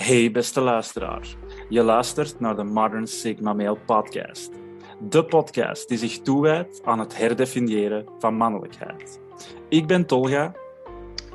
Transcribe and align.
Hey 0.00 0.30
beste 0.30 0.60
luisteraar, 0.60 1.36
je 1.68 1.82
luistert 1.82 2.40
naar 2.40 2.56
de 2.56 2.62
Modern 2.62 3.06
Sigma 3.06 3.52
Male 3.52 3.78
podcast. 3.86 4.50
De 4.98 5.24
podcast 5.24 5.88
die 5.88 5.98
zich 5.98 6.18
toewijdt 6.18 6.80
aan 6.84 6.98
het 6.98 7.16
herdefiniëren 7.16 8.06
van 8.18 8.34
mannelijkheid. 8.34 9.20
Ik 9.68 9.86
ben 9.86 10.06
Tolga. 10.06 10.54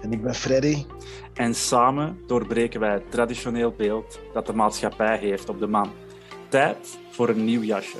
En 0.01 0.11
ik 0.11 0.21
ben 0.21 0.35
Freddy. 0.35 0.85
En 1.33 1.55
samen 1.55 2.19
doorbreken 2.27 2.79
wij 2.79 2.93
het 2.93 3.11
traditioneel 3.11 3.71
beeld 3.71 4.19
dat 4.33 4.45
de 4.45 4.53
maatschappij 4.53 5.17
heeft 5.17 5.49
op 5.49 5.59
de 5.59 5.67
man. 5.67 5.91
Tijd 6.49 6.99
voor 7.09 7.29
een 7.29 7.45
nieuw 7.45 7.61
jasje. 7.61 7.97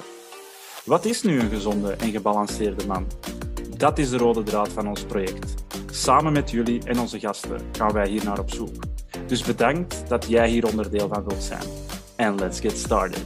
Wat 0.86 1.06
is 1.06 1.22
nu 1.22 1.40
een 1.40 1.50
gezonde 1.50 1.92
en 1.92 2.12
gebalanceerde 2.12 2.88
man? 2.88 3.08
Dat 3.78 3.98
is 3.98 4.10
de 4.10 4.18
rode 4.18 4.44
draad 4.44 4.70
van 4.70 4.88
ons 4.88 5.04
project. 5.04 5.54
Samen 5.92 6.34
met 6.34 6.52
jullie 6.52 6.84
en 6.84 7.00
onze 7.00 7.20
gasten 7.20 7.60
gaan 7.72 7.94
wij 7.94 8.08
hier 8.08 8.24
naar 8.24 8.40
op 8.40 8.52
zoek. 8.52 8.95
Dus 9.28 9.44
bedankt 9.44 10.10
dat 10.10 10.28
jij 10.28 10.50
hier 10.50 10.66
onderdeel 10.66 11.08
van 11.08 11.28
wilt 11.28 11.44
zijn. 11.44 11.64
En 12.16 12.36
let's 12.36 12.60
get 12.60 12.78
started. 12.78 13.26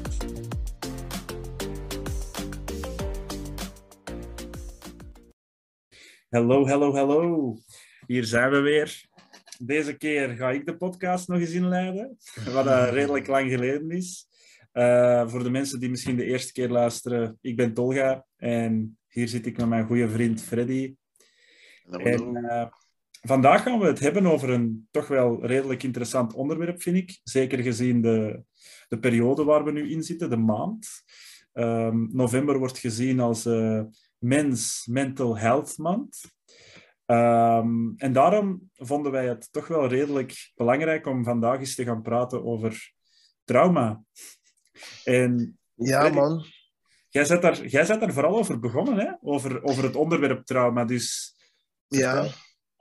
Hallo, 6.29 6.67
hallo, 6.67 6.93
hallo. 6.93 7.55
Hier 8.05 8.23
zijn 8.23 8.51
we 8.51 8.59
weer. 8.59 9.05
Deze 9.59 9.97
keer 9.97 10.29
ga 10.29 10.51
ik 10.51 10.65
de 10.65 10.77
podcast 10.77 11.27
nog 11.27 11.39
eens 11.39 11.51
inleiden, 11.51 12.17
wat 12.53 12.65
uh, 12.65 12.89
redelijk 12.97 13.27
lang 13.27 13.49
geleden 13.51 13.91
is. 13.91 14.27
Uh, 14.73 15.29
voor 15.29 15.43
de 15.43 15.49
mensen 15.49 15.79
die 15.79 15.89
misschien 15.89 16.15
de 16.15 16.25
eerste 16.25 16.51
keer 16.51 16.69
luisteren, 16.69 17.37
ik 17.41 17.55
ben 17.55 17.73
Tolga 17.73 18.25
en 18.37 18.97
hier 19.07 19.27
zit 19.27 19.45
ik 19.45 19.57
met 19.57 19.67
mijn 19.67 19.85
goede 19.85 20.09
vriend 20.09 20.41
Freddy. 20.41 20.95
Hallo. 21.83 22.05
En, 22.05 22.45
uh, 22.45 22.65
vandaag 23.29 23.63
gaan 23.63 23.79
we 23.79 23.85
het 23.85 23.99
hebben 23.99 24.25
over 24.25 24.49
een 24.49 24.87
toch 24.91 25.07
wel 25.07 25.45
redelijk 25.45 25.83
interessant 25.83 26.33
onderwerp, 26.33 26.81
vind 26.81 26.95
ik. 26.95 27.19
Zeker 27.23 27.59
gezien 27.59 28.01
de, 28.01 28.43
de 28.87 28.99
periode 28.99 29.43
waar 29.43 29.63
we 29.63 29.71
nu 29.71 29.91
in 29.91 30.03
zitten, 30.03 30.29
de 30.29 30.37
maand. 30.37 30.87
Um, 31.53 32.09
november 32.11 32.57
wordt 32.57 32.77
gezien 32.77 33.19
als 33.19 33.45
uh, 33.45 33.81
Mens 34.17 34.85
Mental 34.85 35.37
Health 35.37 35.77
Maand. 35.77 36.21
Um, 37.05 37.93
en 37.97 38.13
daarom 38.13 38.69
vonden 38.73 39.11
wij 39.11 39.27
het 39.27 39.47
toch 39.51 39.67
wel 39.67 39.87
redelijk 39.87 40.51
belangrijk 40.55 41.05
om 41.05 41.23
vandaag 41.23 41.59
eens 41.59 41.75
te 41.75 41.83
gaan 41.83 42.01
praten 42.01 42.43
over 42.43 42.93
trauma. 43.43 44.03
En, 45.03 45.59
ja, 45.75 46.09
man. 46.09 46.45
Jij 47.09 47.27
bent 47.27 47.41
daar, 47.41 47.65
jij 47.65 47.85
bent 47.85 47.99
daar 47.99 48.13
vooral 48.13 48.37
over 48.37 48.59
begonnen, 48.59 48.97
hè? 48.97 49.11
Over, 49.21 49.63
over 49.63 49.83
het 49.83 49.95
onderwerp 49.95 50.45
trauma. 50.45 50.85
Dus, 50.85 51.35
ja, 51.87 52.27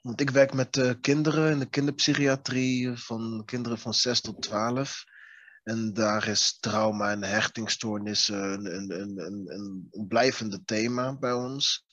want 0.03 0.21
ik 0.21 0.31
werk 0.31 0.53
met 0.53 0.77
uh, 0.77 0.93
kinderen 1.01 1.51
in 1.51 1.59
de 1.59 1.69
kinderpsychiatrie 1.69 2.97
van 2.97 3.43
kinderen 3.45 3.79
van 3.79 3.95
6 3.95 4.21
tot 4.21 4.43
12. 4.43 5.05
En 5.63 5.93
daar 5.93 6.29
is 6.29 6.59
trauma 6.61 7.11
en 7.11 7.23
hechtingstoornissen 7.23 8.43
een, 8.53 8.75
een, 8.75 9.01
een, 9.01 9.19
een, 9.19 9.91
een 9.91 10.07
blijvende 10.09 10.65
thema 10.65 11.19
bij 11.19 11.33
ons. 11.33 11.87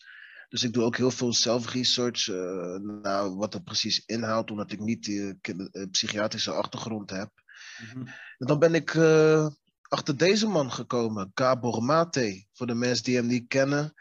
Dus 0.49 0.63
ik 0.63 0.73
doe 0.73 0.83
ook 0.83 0.97
heel 0.97 1.11
veel 1.11 1.33
self-research 1.33 2.27
uh, 2.27 2.75
naar 3.01 3.35
wat 3.35 3.51
dat 3.51 3.63
precies 3.63 4.03
inhoudt, 4.05 4.51
omdat 4.51 4.71
ik 4.71 4.79
niet 4.79 5.03
die 5.03 5.39
uh, 5.41 5.85
psychiatrische 5.91 6.51
achtergrond 6.51 7.09
heb. 7.09 7.29
Mm-hmm. 7.81 8.07
En 8.37 8.47
dan 8.47 8.59
ben 8.59 8.75
ik 8.75 8.95
achter 9.87 10.17
deze 10.17 10.47
man 10.47 10.71
gekomen, 10.71 11.31
Gabor 11.33 11.83
Mate. 11.83 12.45
Voor 12.53 12.67
de 12.67 12.75
mensen 12.75 13.03
die 13.03 13.15
hem 13.15 13.27
niet 13.27 13.47
kennen. 13.47 13.93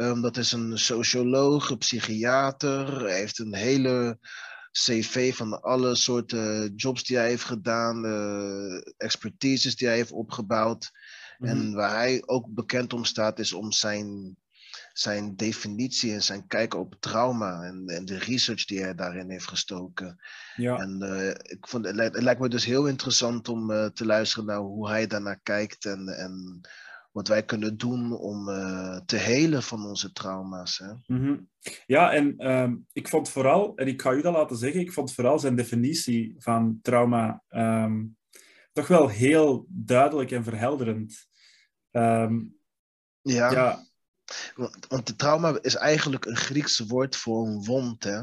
Um, 0.00 0.20
dat 0.20 0.36
is 0.36 0.52
een 0.52 0.78
socioloog, 0.78 1.70
een 1.70 1.78
psychiater. 1.78 3.00
Hij 3.00 3.18
heeft 3.18 3.38
een 3.38 3.54
hele 3.54 4.18
cv 4.72 5.34
van 5.34 5.62
alle 5.62 5.94
soorten 5.94 6.74
jobs 6.74 7.04
die 7.04 7.16
hij 7.16 7.28
heeft 7.28 7.44
gedaan, 7.44 8.04
uh, 8.04 8.80
expertises 8.96 9.76
die 9.76 9.86
hij 9.86 9.96
heeft 9.96 10.12
opgebouwd. 10.12 10.90
Mm-hmm. 11.38 11.56
En 11.56 11.74
waar 11.74 11.96
hij 11.96 12.22
ook 12.26 12.46
bekend 12.48 12.92
om 12.92 13.04
staat, 13.04 13.38
is 13.38 13.52
om 13.52 13.72
zijn, 13.72 14.36
zijn 14.92 15.36
definitie 15.36 16.12
en 16.12 16.22
zijn 16.22 16.46
kijk 16.46 16.74
op 16.74 16.96
trauma 17.00 17.62
en, 17.62 17.86
en 17.86 18.04
de 18.04 18.18
research 18.18 18.64
die 18.64 18.82
hij 18.82 18.94
daarin 18.94 19.30
heeft 19.30 19.48
gestoken. 19.48 20.20
Ja. 20.56 20.76
En 20.76 20.98
uh, 21.02 21.28
ik 21.28 21.66
vond, 21.68 21.84
het, 21.84 21.94
lijkt, 21.94 22.14
het 22.14 22.24
lijkt 22.24 22.40
me 22.40 22.48
dus 22.48 22.64
heel 22.64 22.86
interessant 22.86 23.48
om 23.48 23.70
uh, 23.70 23.86
te 23.86 24.06
luisteren 24.06 24.44
naar 24.44 24.58
hoe 24.58 24.88
hij 24.88 25.06
daarnaar 25.06 25.40
kijkt 25.42 25.84
en, 25.84 26.08
en 26.08 26.60
wat 27.18 27.28
wij 27.28 27.44
kunnen 27.44 27.76
doen 27.76 28.12
om 28.12 28.48
uh, 28.48 28.96
te 29.06 29.16
helen 29.16 29.62
van 29.62 29.86
onze 29.86 30.12
trauma's. 30.12 30.78
Hè? 30.78 30.92
Mm-hmm. 31.06 31.48
Ja, 31.86 32.12
en 32.12 32.50
um, 32.50 32.86
ik 32.92 33.08
vond 33.08 33.30
vooral, 33.30 33.76
en 33.76 33.86
ik 33.86 34.02
ga 34.02 34.12
u 34.12 34.22
dat 34.22 34.32
laten 34.32 34.56
zeggen, 34.56 34.80
ik 34.80 34.92
vond 34.92 35.14
vooral 35.14 35.38
zijn 35.38 35.56
definitie 35.56 36.34
van 36.38 36.78
trauma 36.82 37.42
um, 37.48 38.16
toch 38.72 38.86
wel 38.86 39.08
heel 39.08 39.66
duidelijk 39.68 40.30
en 40.30 40.44
verhelderend. 40.44 41.26
Um, 41.90 42.56
ja, 43.20 43.50
ja. 43.50 43.86
Want, 44.88 45.06
de 45.06 45.16
trauma 45.16 45.58
is 45.60 45.74
eigenlijk 45.74 46.24
een 46.24 46.36
Grieks 46.36 46.78
woord 46.78 47.16
voor 47.16 47.46
een 47.46 47.64
wond. 47.64 48.04
Hè? 48.04 48.22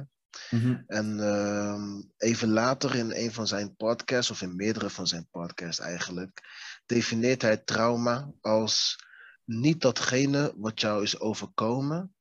Mm-hmm. 0.49 0.83
En 0.87 1.17
uh, 1.17 1.83
even 2.17 2.49
later 2.49 2.95
in 2.95 3.11
een 3.11 3.31
van 3.33 3.47
zijn 3.47 3.75
podcasts, 3.75 4.31
of 4.31 4.41
in 4.41 4.55
meerdere 4.55 4.89
van 4.89 5.07
zijn 5.07 5.27
podcasts 5.31 5.79
eigenlijk, 5.79 6.41
definieert 6.85 7.41
hij 7.41 7.57
trauma 7.57 8.31
als 8.41 9.03
niet 9.43 9.81
datgene 9.81 10.53
wat 10.57 10.81
jou 10.81 11.03
is 11.03 11.19
overkomen, 11.19 12.15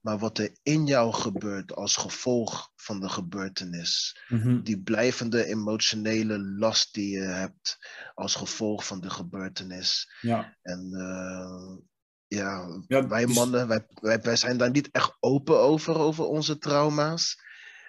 maar 0.00 0.18
wat 0.18 0.38
er 0.38 0.56
in 0.62 0.86
jou 0.86 1.12
gebeurt 1.12 1.74
als 1.74 1.96
gevolg 1.96 2.70
van 2.76 3.00
de 3.00 3.08
gebeurtenis. 3.08 4.20
Mm-hmm. 4.28 4.62
Die 4.62 4.82
blijvende 4.82 5.44
emotionele 5.44 6.38
last 6.38 6.94
die 6.94 7.10
je 7.10 7.24
hebt 7.24 7.78
als 8.14 8.34
gevolg 8.34 8.86
van 8.86 9.00
de 9.00 9.10
gebeurtenis. 9.10 10.12
Ja. 10.20 10.56
En 10.62 10.90
uh, 10.92 11.76
ja, 12.26 12.80
ja, 12.86 13.08
wij 13.08 13.26
dus... 13.26 13.34
mannen, 13.34 13.68
wij, 13.68 13.86
wij, 13.94 14.20
wij 14.20 14.36
zijn 14.36 14.56
daar 14.56 14.70
niet 14.70 14.90
echt 14.90 15.16
open 15.20 15.60
over, 15.60 15.98
over 15.98 16.24
onze 16.24 16.58
trauma's. 16.58 17.44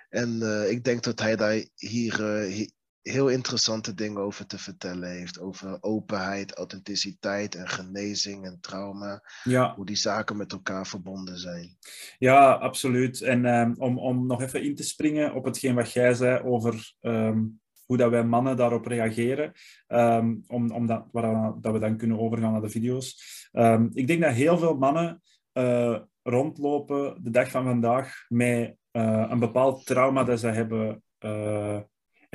En 0.10 0.40
uh, 0.42 0.70
ik 0.70 0.84
denk 0.84 1.04
dat 1.04 1.20
hij 1.20 1.36
daar 1.36 1.66
hier, 1.76 2.20
uh, 2.20 2.54
hier, 2.54 2.72
heel 3.12 3.28
interessante 3.28 3.94
dingen 3.94 4.22
over 4.22 4.46
te 4.46 4.58
vertellen 4.58 5.12
heeft. 5.12 5.40
Over 5.40 5.78
openheid, 5.82 6.54
authenticiteit 6.54 7.56
en 7.56 7.68
genezing 7.68 8.46
en 8.46 8.58
trauma. 8.62 9.24
Ja. 9.44 9.74
Hoe 9.76 9.86
die 9.86 9.96
zaken 9.96 10.38
met 10.38 10.52
elkaar 10.52 10.88
verbonden 10.88 11.38
zijn. 11.38 11.78
Ja, 12.18 12.52
absoluut. 12.52 13.22
En 13.22 13.46
um, 13.46 13.76
om, 13.78 14.00
om 14.00 14.28
nog 14.28 14.42
even 14.42 14.64
in 14.64 14.76
te 14.76 14.84
springen 14.84 15.34
op 15.34 15.46
hetgeen 15.46 15.76
wat 15.76 15.92
jij 15.92 16.14
zei 16.14 16.44
over 16.44 16.94
um, 17.02 17.60
hoe 17.86 17.98
dat 17.98 18.10
wij 18.10 18.24
mannen 18.24 18.58
daarop 18.58 18.86
reageren. 18.86 19.54
Um, 19.88 20.44
om, 20.48 20.72
om 20.72 20.88
dat, 20.88 21.06
waar, 21.12 21.54
dat 21.62 21.74
we 21.74 21.80
dan 21.80 21.98
kunnen 21.98 22.20
overgaan 22.20 22.52
naar 22.52 22.62
de 22.62 22.70
video's. 22.70 23.50
ik 23.94 24.08
denk 24.08 24.22
dat 24.22 24.34
heel 24.34 24.58
veel 24.58 24.78
mannen 24.78 25.22
uh, 25.54 26.00
rondlopen 26.24 27.24
de 27.24 27.30
dag 27.30 27.50
van 27.50 27.64
vandaag 27.64 28.26
met 28.28 28.76
uh, 28.92 29.26
een 29.30 29.40
bepaald 29.40 29.86
trauma 29.86 30.24
dat 30.24 30.40
ze 30.40 30.48
hebben 30.48 31.04
uh, 31.20 31.80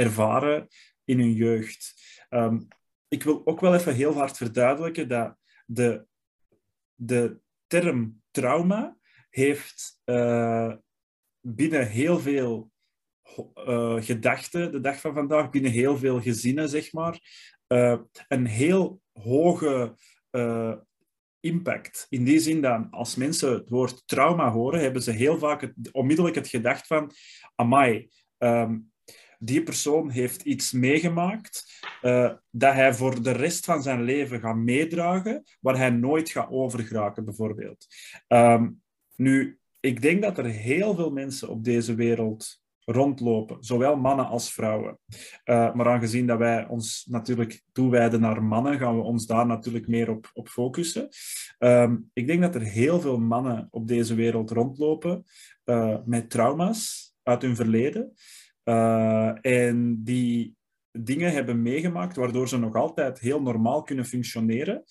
ervaren 0.02 0.68
in 1.04 1.18
hun 1.18 1.32
jeugd. 1.32 1.94
Um, 2.30 2.68
ik 3.08 3.22
wil 3.22 3.46
ook 3.46 3.60
wel 3.60 3.74
even 3.74 3.94
heel 3.94 4.12
hard 4.12 4.36
verduidelijken 4.36 5.08
dat 5.08 5.36
de, 5.66 6.06
de 6.94 7.40
term 7.66 8.22
trauma 8.30 8.96
heeft 9.30 10.00
uh, 10.04 10.74
binnen 11.40 11.86
heel 11.86 12.18
veel 12.20 12.70
gedachten 13.98 14.72
de 14.72 14.80
dag 14.80 15.00
van 15.00 15.14
vandaag, 15.14 15.50
binnen 15.50 15.70
heel 15.70 15.98
veel 15.98 16.20
gezinnen, 16.20 16.69
zeg 16.69 16.92
maar, 16.92 17.20
een 18.28 18.46
heel 18.46 19.00
hoge 19.12 19.96
impact. 21.40 22.06
In 22.08 22.24
die 22.24 22.38
zin 22.38 22.60
dat 22.60 22.86
als 22.90 23.14
mensen 23.14 23.52
het 23.52 23.69
woord 23.69 24.02
trauma 24.06 24.50
horen, 24.50 24.80
hebben 24.80 25.02
ze 25.02 25.10
heel 25.10 25.38
vaak 25.38 25.60
het, 25.60 25.74
onmiddellijk 25.92 26.34
het 26.34 26.48
gedacht 26.48 26.86
van, 26.86 27.10
amai, 27.54 28.10
um, 28.38 28.91
die 29.44 29.62
persoon 29.62 30.10
heeft 30.10 30.42
iets 30.42 30.72
meegemaakt 30.72 31.80
uh, 32.03 32.32
dat 32.50 32.75
hij 32.75 32.94
voor 32.94 33.22
de 33.22 33.31
rest 33.31 33.64
van 33.64 33.82
zijn 33.82 34.02
leven 34.02 34.40
gaat 34.40 34.56
meedragen, 34.56 35.44
waar 35.61 35.76
hij 35.76 35.90
nooit 35.90 36.31
gaat 36.31 36.50
overgeraken, 36.50 37.25
bijvoorbeeld. 37.25 37.87
Um, 38.28 38.82
nu, 39.17 39.58
ik 39.81 40.02
denk 40.02 40.22
dat 40.22 40.38
er 40.38 40.44
heel 40.44 40.94
veel 40.94 41.11
mensen 41.11 41.49
op 41.49 41.64
deze 41.64 41.94
wereld 41.94 42.61
rondlopen, 42.84 43.56
zowel 43.61 43.96
mannen 43.96 44.26
als 44.26 44.52
vrouwen. 44.52 44.99
Uh, 45.44 45.75
maar 45.75 45.87
aangezien 45.87 46.26
dat 46.26 46.38
wij 46.38 46.67
ons 46.67 47.06
natuurlijk 47.11 47.62
toewijden 47.72 48.20
naar 48.20 48.43
mannen, 48.43 48.78
gaan 48.78 48.96
we 48.96 49.02
ons 49.02 49.26
daar 49.26 49.46
natuurlijk 49.46 49.88
meer 49.88 50.11
op, 50.11 50.31
op 50.32 50.49
focussen. 50.49 51.08
Um, 51.58 52.11
ik 52.12 52.26
denk 52.26 52.40
dat 52.40 52.55
er 52.55 52.62
heel 52.62 53.00
veel 53.00 53.19
mannen 53.19 53.69
op 53.70 53.88
deze 53.88 54.14
wereld 54.14 54.50
rondlopen 54.50 55.25
uh, 55.64 55.96
met 56.05 56.31
trauma's 56.31 57.12
uit 57.22 57.43
hun 57.43 57.56
verleden. 57.56 58.12
Uh, 58.64 59.32
en 59.41 60.05
die 60.05 60.56
dingen 60.91 61.32
hebben 61.32 61.62
meegemaakt 61.62 62.17
waardoor 62.17 62.49
ze 62.49 62.59
nog 62.59 62.75
altijd 62.75 63.19
heel 63.19 63.43
normaal 63.43 63.82
kunnen 63.82 64.05
functioneren 64.05 64.85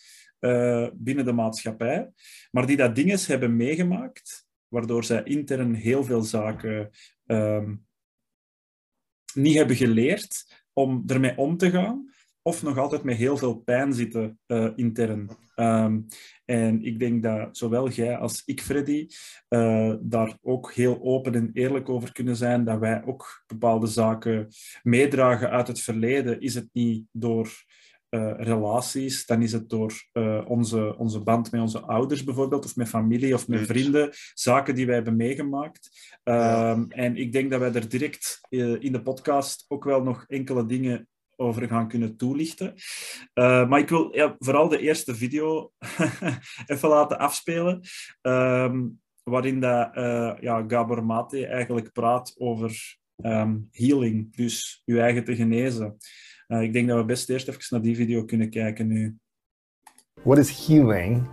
binnen 0.93 1.25
de 1.25 1.31
maatschappij, 1.33 2.11
maar 2.51 2.65
die 2.65 2.77
dat 2.77 2.95
dingen 2.95 3.19
hebben 3.25 3.55
meegemaakt 3.55 4.47
waardoor 4.67 5.03
zij 5.03 5.23
intern 5.23 5.73
heel 5.73 6.03
veel 6.03 6.21
zaken 6.21 6.89
um, 7.25 7.85
niet 9.33 9.55
hebben 9.55 9.75
geleerd 9.75 10.63
om 10.73 11.03
ermee 11.07 11.37
om 11.37 11.57
te 11.57 11.69
gaan, 11.69 12.11
of 12.41 12.63
nog 12.63 12.77
altijd 12.77 13.03
met 13.03 13.17
heel 13.17 13.37
veel 13.37 13.55
pijn 13.55 13.93
zitten 13.93 14.39
uh, 14.47 14.69
intern. 14.75 15.29
Um, 15.55 16.05
en 16.45 16.83
ik 16.83 16.99
denk 16.99 17.23
dat 17.23 17.57
zowel 17.57 17.89
jij 17.89 18.17
als 18.17 18.41
ik, 18.45 18.61
Freddy, 18.61 19.07
uh, 19.49 19.93
daar 19.99 20.37
ook 20.41 20.73
heel 20.73 21.01
open 21.01 21.33
en 21.35 21.49
eerlijk 21.53 21.89
over 21.89 22.11
kunnen 22.11 22.35
zijn, 22.35 22.63
dat 22.63 22.79
wij 22.79 23.03
ook 23.05 23.43
bepaalde 23.47 23.87
zaken 23.87 24.47
meedragen 24.83 25.49
uit 25.49 25.67
het 25.67 25.81
verleden. 25.81 26.41
Is 26.41 26.55
het 26.55 26.69
niet 26.71 27.05
door 27.11 27.49
uh, 28.09 28.33
relaties, 28.37 29.25
dan 29.25 29.41
is 29.41 29.51
het 29.51 29.69
door 29.69 29.93
onze, 30.45 30.97
onze 30.97 31.19
band 31.19 31.51
met 31.51 31.61
onze 31.61 31.79
ouders 31.79 32.23
bijvoorbeeld, 32.23 32.65
of 32.65 32.75
met 32.75 32.87
familie 32.87 33.33
of 33.33 33.47
met 33.47 33.65
vrienden, 33.65 34.09
zaken 34.33 34.75
die 34.75 34.85
wij 34.85 34.95
hebben 34.95 35.15
meegemaakt. 35.15 35.89
Ja. 36.23 36.71
Um, 36.71 36.85
en 36.89 37.17
ik 37.17 37.31
denk 37.31 37.51
dat 37.51 37.59
wij 37.59 37.73
er 37.73 37.89
direct 37.89 38.39
in 38.79 38.91
de 38.91 39.01
podcast 39.01 39.65
ook 39.67 39.83
wel 39.83 40.03
nog 40.03 40.25
enkele 40.27 40.65
dingen 40.65 41.07
over 41.41 41.67
gaan 41.67 41.87
kunnen 41.87 42.17
toelichten. 42.17 42.73
Uh, 43.33 43.69
maar 43.69 43.79
ik 43.79 43.89
wil 43.89 44.15
ja, 44.15 44.35
vooral 44.39 44.69
de 44.69 44.79
eerste 44.79 45.15
video 45.15 45.71
even 46.65 46.89
laten 46.89 47.19
afspelen, 47.19 47.81
um, 48.21 48.99
waarin 49.23 49.59
dat, 49.59 49.95
uh, 49.95 50.33
ja, 50.39 50.63
Gabor 50.67 51.05
Mate 51.05 51.47
eigenlijk 51.47 51.91
praat 51.91 52.35
over 52.37 52.97
um, 53.23 53.67
healing, 53.71 54.35
dus 54.35 54.81
je 54.85 54.99
eigen 54.99 55.23
te 55.23 55.35
genezen. 55.35 55.97
Uh, 56.47 56.61
ik 56.61 56.73
denk 56.73 56.87
dat 56.87 56.97
we 56.97 57.05
best 57.05 57.29
eerst 57.29 57.47
even 57.47 57.61
naar 57.69 57.81
die 57.81 57.95
video 57.95 58.25
kunnen 58.25 58.49
kijken 58.49 58.87
nu. 58.87 59.17
What 60.23 60.37
is 60.37 60.67
healing 60.67 61.27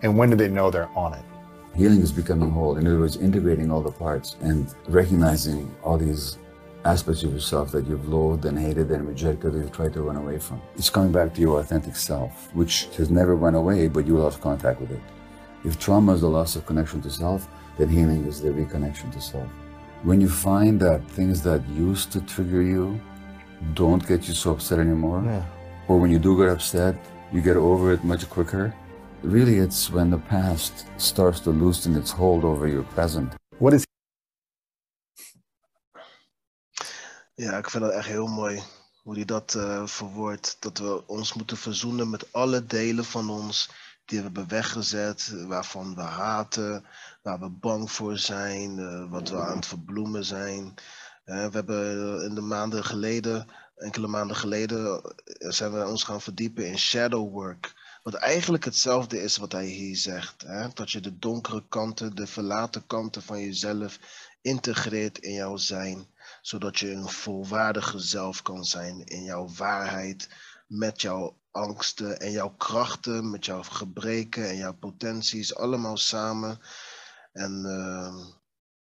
and 0.00 0.16
when 0.16 0.30
do 0.30 0.36
they 0.36 0.48
know 0.48 0.70
they're 0.70 0.94
on 0.94 1.12
it? 1.12 1.24
Healing 1.72 2.02
is 2.02 2.14
becoming 2.14 2.52
whole. 2.52 2.78
In 2.78 2.86
other 2.86 2.98
words, 2.98 3.16
integrating 3.16 3.70
all 3.70 3.82
the 3.82 3.92
parts 3.92 4.36
and 4.42 4.74
recognizing 4.88 5.68
all 5.82 5.98
these 5.98 6.38
aspects 6.84 7.22
of 7.22 7.32
yourself 7.32 7.72
that 7.72 7.86
you've 7.86 8.08
loathed 8.08 8.44
and 8.44 8.58
hated 8.58 8.90
and 8.90 9.08
rejected 9.08 9.52
that 9.52 9.58
you've 9.58 9.72
tried 9.72 9.92
to 9.94 10.02
run 10.02 10.16
away 10.16 10.38
from. 10.38 10.60
It's 10.76 10.90
coming 10.90 11.12
back 11.12 11.34
to 11.34 11.40
your 11.40 11.60
authentic 11.60 11.96
self, 11.96 12.54
which 12.54 12.88
has 12.96 13.10
never 13.10 13.34
run 13.36 13.54
away, 13.54 13.88
but 13.88 14.06
you 14.06 14.18
lost 14.18 14.40
contact 14.40 14.80
with 14.80 14.90
it. 14.90 15.00
If 15.64 15.78
trauma 15.78 16.12
is 16.12 16.20
the 16.20 16.28
loss 16.28 16.56
of 16.56 16.66
connection 16.66 17.00
to 17.02 17.10
self, 17.10 17.48
then 17.78 17.88
healing 17.88 18.26
is 18.26 18.40
the 18.40 18.50
reconnection 18.50 19.12
to 19.12 19.20
self. 19.20 19.48
When 20.02 20.20
you 20.20 20.28
find 20.28 20.78
that 20.80 21.02
things 21.08 21.42
that 21.42 21.66
used 21.70 22.12
to 22.12 22.20
trigger 22.20 22.60
you 22.60 23.00
don't 23.72 24.06
get 24.06 24.28
you 24.28 24.34
so 24.34 24.52
upset 24.52 24.78
anymore, 24.78 25.22
yeah. 25.24 25.44
or 25.88 25.98
when 25.98 26.10
you 26.10 26.18
do 26.18 26.36
get 26.36 26.48
upset, 26.50 26.94
you 27.32 27.40
get 27.40 27.56
over 27.56 27.92
it 27.92 28.04
much 28.04 28.28
quicker, 28.28 28.74
really 29.22 29.56
it's 29.56 29.90
when 29.90 30.10
the 30.10 30.18
past 30.18 30.86
starts 30.98 31.40
to 31.40 31.50
loosen 31.50 31.96
its 31.96 32.10
hold 32.10 32.44
over 32.44 32.68
your 32.68 32.82
present. 32.82 33.32
What 33.58 33.72
is 33.72 33.86
Ja, 37.36 37.58
ik 37.58 37.70
vind 37.70 37.84
dat 37.84 37.92
echt 37.92 38.06
heel 38.06 38.26
mooi 38.26 38.62
hoe 39.02 39.14
hij 39.14 39.24
dat 39.24 39.54
uh, 39.54 39.86
verwoordt. 39.86 40.56
Dat 40.60 40.78
we 40.78 41.06
ons 41.06 41.32
moeten 41.32 41.56
verzoenen 41.56 42.10
met 42.10 42.32
alle 42.32 42.66
delen 42.66 43.04
van 43.04 43.30
ons 43.30 43.70
die 44.04 44.18
we 44.18 44.24
hebben 44.24 44.48
weggezet, 44.48 45.44
waarvan 45.46 45.94
we 45.94 46.00
haten, 46.00 46.84
waar 47.22 47.40
we 47.40 47.48
bang 47.48 47.90
voor 47.90 48.18
zijn, 48.18 48.78
uh, 48.78 49.10
wat 49.10 49.28
we 49.28 49.40
aan 49.40 49.56
het 49.56 49.66
verbloemen 49.66 50.24
zijn. 50.24 50.74
Uh, 51.24 51.46
we 51.46 51.54
hebben 51.54 52.24
in 52.24 52.34
de 52.34 52.40
maanden 52.40 52.84
geleden, 52.84 53.48
enkele 53.76 54.06
maanden 54.06 54.36
geleden, 54.36 55.14
zijn 55.38 55.72
we 55.72 55.86
ons 55.86 56.02
gaan 56.02 56.20
verdiepen 56.20 56.66
in 56.66 56.78
shadow 56.78 57.32
work. 57.32 57.74
Wat 58.02 58.14
eigenlijk 58.14 58.64
hetzelfde 58.64 59.22
is 59.22 59.36
wat 59.36 59.52
hij 59.52 59.66
hier 59.66 59.96
zegt. 59.96 60.42
Hè? 60.42 60.68
Dat 60.74 60.90
je 60.90 61.00
de 61.00 61.18
donkere 61.18 61.64
kanten, 61.68 62.16
de 62.16 62.26
verlaten 62.26 62.86
kanten 62.86 63.22
van 63.22 63.40
jezelf 63.40 63.98
integreert 64.40 65.18
in 65.18 65.32
jouw 65.32 65.56
zijn 65.56 66.12
zodat 66.46 66.78
je 66.78 66.90
een 66.90 67.08
volwaardige 67.08 67.98
zelf 67.98 68.42
kan 68.42 68.64
zijn 68.64 69.04
in 69.04 69.22
jouw 69.22 69.48
waarheid, 69.48 70.28
met 70.66 71.00
jouw 71.00 71.40
angsten 71.50 72.20
en 72.20 72.30
jouw 72.30 72.48
krachten, 72.48 73.30
met 73.30 73.44
jouw 73.44 73.62
gebreken 73.62 74.48
en 74.48 74.56
jouw 74.56 74.74
potenties, 74.74 75.54
allemaal 75.54 75.96
samen. 75.96 76.58
En 77.32 77.62
uh, 77.66 78.24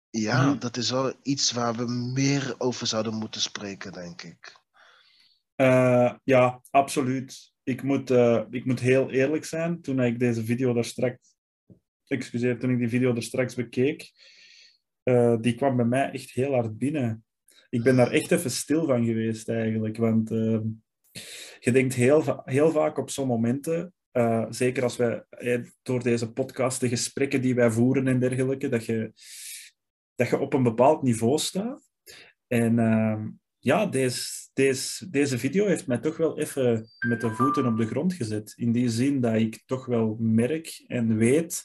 ja, 0.09 0.41
mm 0.41 0.49
-hmm. 0.49 0.59
dat 0.59 0.77
is 0.77 0.89
wel 0.89 1.13
iets 1.23 1.51
waar 1.51 1.75
we 1.75 1.85
meer 2.13 2.55
over 2.57 2.87
zouden 2.87 3.13
moeten 3.13 3.41
spreken, 3.41 3.91
denk 3.91 4.21
ik. 4.21 4.59
Uh, 5.55 6.13
ja, 6.23 6.61
absoluut. 6.69 7.53
Ik 7.63 7.83
moet, 7.83 8.11
uh, 8.11 8.43
ik 8.49 8.65
moet 8.65 8.79
heel 8.79 9.11
eerlijk 9.11 9.45
zijn. 9.45 9.81
Toen 9.81 10.01
ik 10.01 10.19
deze 10.19 10.45
video 10.45 10.73
daar 10.73 10.85
straks, 10.85 11.35
excuseer, 12.07 12.59
toen 12.59 12.71
ik 12.71 12.77
die 12.77 12.89
video 12.89 13.15
er 13.15 13.23
straks 13.23 13.55
bekeek, 13.55 14.11
die 15.41 15.55
kwam 15.55 15.75
bij 15.75 15.85
mij 15.85 16.11
echt 16.11 16.31
heel 16.31 16.53
hard 16.53 16.77
binnen 16.77 17.25
ik 17.69 17.83
ben 17.83 17.95
daar 17.95 18.11
echt 18.11 18.31
even 18.31 18.51
stil 18.51 18.85
van 18.85 19.05
geweest 19.05 19.49
eigenlijk. 19.49 19.97
Want 19.97 20.31
uh, 20.31 20.59
je 21.59 21.71
denkt 21.71 21.93
heel, 21.93 22.41
heel 22.45 22.71
vaak 22.71 22.97
op 22.97 23.09
zo'n 23.09 23.27
momenten, 23.27 23.93
uh, 24.11 24.45
zeker 24.49 24.83
als 24.83 24.97
wij 24.97 25.25
eh, 25.29 25.63
door 25.81 26.03
deze 26.03 26.31
podcast, 26.31 26.79
de 26.79 26.89
gesprekken 26.89 27.41
die 27.41 27.55
wij 27.55 27.71
voeren 27.71 28.07
en 28.07 28.19
dergelijke, 28.19 28.69
dat 28.69 28.85
je, 28.85 29.13
dat 30.15 30.29
je 30.29 30.39
op 30.39 30.53
een 30.53 30.63
bepaald 30.63 31.01
niveau 31.01 31.37
staat. 31.37 31.89
En 32.47 32.77
uh, 32.77 33.25
ja, 33.59 33.85
deze, 33.85 34.49
deze, 34.53 35.09
deze 35.09 35.37
video 35.37 35.65
heeft 35.65 35.87
mij 35.87 35.97
toch 35.97 36.17
wel 36.17 36.39
even 36.39 36.89
met 37.07 37.21
de 37.21 37.29
voeten 37.29 37.65
op 37.65 37.77
de 37.77 37.87
grond 37.87 38.13
gezet. 38.13 38.53
In 38.55 38.71
die 38.71 38.89
zin 38.89 39.21
dat 39.21 39.35
ik 39.35 39.63
toch 39.65 39.85
wel 39.85 40.17
merk 40.19 40.83
en 40.87 41.17
weet 41.17 41.63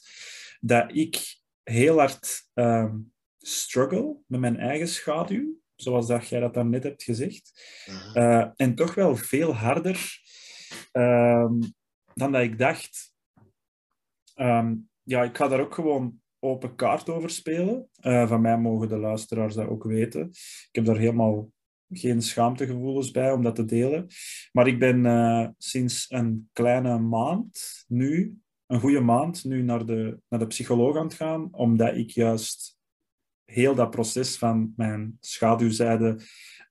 dat 0.59 0.95
ik 0.95 1.41
heel 1.63 1.97
hard 1.97 2.49
ehm, 2.53 2.97
struggle 3.37 4.17
met 4.27 4.39
mijn 4.39 4.57
eigen 4.57 4.87
schaduw 4.87 5.61
zoals 5.75 6.07
dat 6.07 6.27
jij 6.27 6.39
dat 6.39 6.53
dan 6.53 6.69
net 6.69 6.83
hebt 6.83 7.03
gezegd. 7.03 7.51
Uh, 8.13 8.47
en 8.55 8.75
toch 8.75 8.95
wel 8.95 9.15
veel 9.15 9.55
harder 9.55 10.21
um, 10.91 11.59
dan 12.13 12.31
dat 12.31 12.41
ik 12.41 12.57
dacht. 12.57 13.13
Um, 14.35 14.89
ja, 15.03 15.23
ik 15.23 15.37
ga 15.37 15.47
daar 15.47 15.59
ook 15.59 15.73
gewoon 15.73 16.21
open 16.39 16.75
kaart 16.75 17.09
over 17.09 17.29
spelen. 17.29 17.89
Uh, 18.01 18.27
van 18.27 18.41
mij 18.41 18.57
mogen 18.57 18.89
de 18.89 18.97
luisteraars 18.97 19.55
dat 19.55 19.67
ook 19.67 19.83
weten. 19.83 20.29
Ik 20.29 20.69
heb 20.71 20.85
daar 20.85 20.97
helemaal 20.97 21.51
geen 21.89 22.21
schaamtegevoelens 22.21 23.11
bij 23.11 23.31
om 23.31 23.43
dat 23.43 23.55
te 23.55 23.65
delen. 23.65 24.07
Maar 24.51 24.67
ik 24.67 24.79
ben 24.79 25.05
uh, 25.05 25.47
sinds 25.57 26.05
een 26.09 26.49
kleine 26.53 26.99
maand 26.99 27.83
nu, 27.87 28.37
een 28.65 28.79
goede 28.79 29.01
maand, 29.01 29.43
nu 29.43 29.61
naar 29.61 29.85
de, 29.85 30.19
naar 30.29 30.39
de 30.39 30.47
psycholoog 30.47 30.97
aan 30.97 31.05
het 31.05 31.13
gaan, 31.13 31.47
omdat 31.51 31.95
ik 31.95 32.09
juist 32.09 32.77
heel 33.45 33.75
dat 33.75 33.89
proces 33.89 34.37
van 34.37 34.73
mijn 34.75 35.17
schaduwzijde 35.19 36.17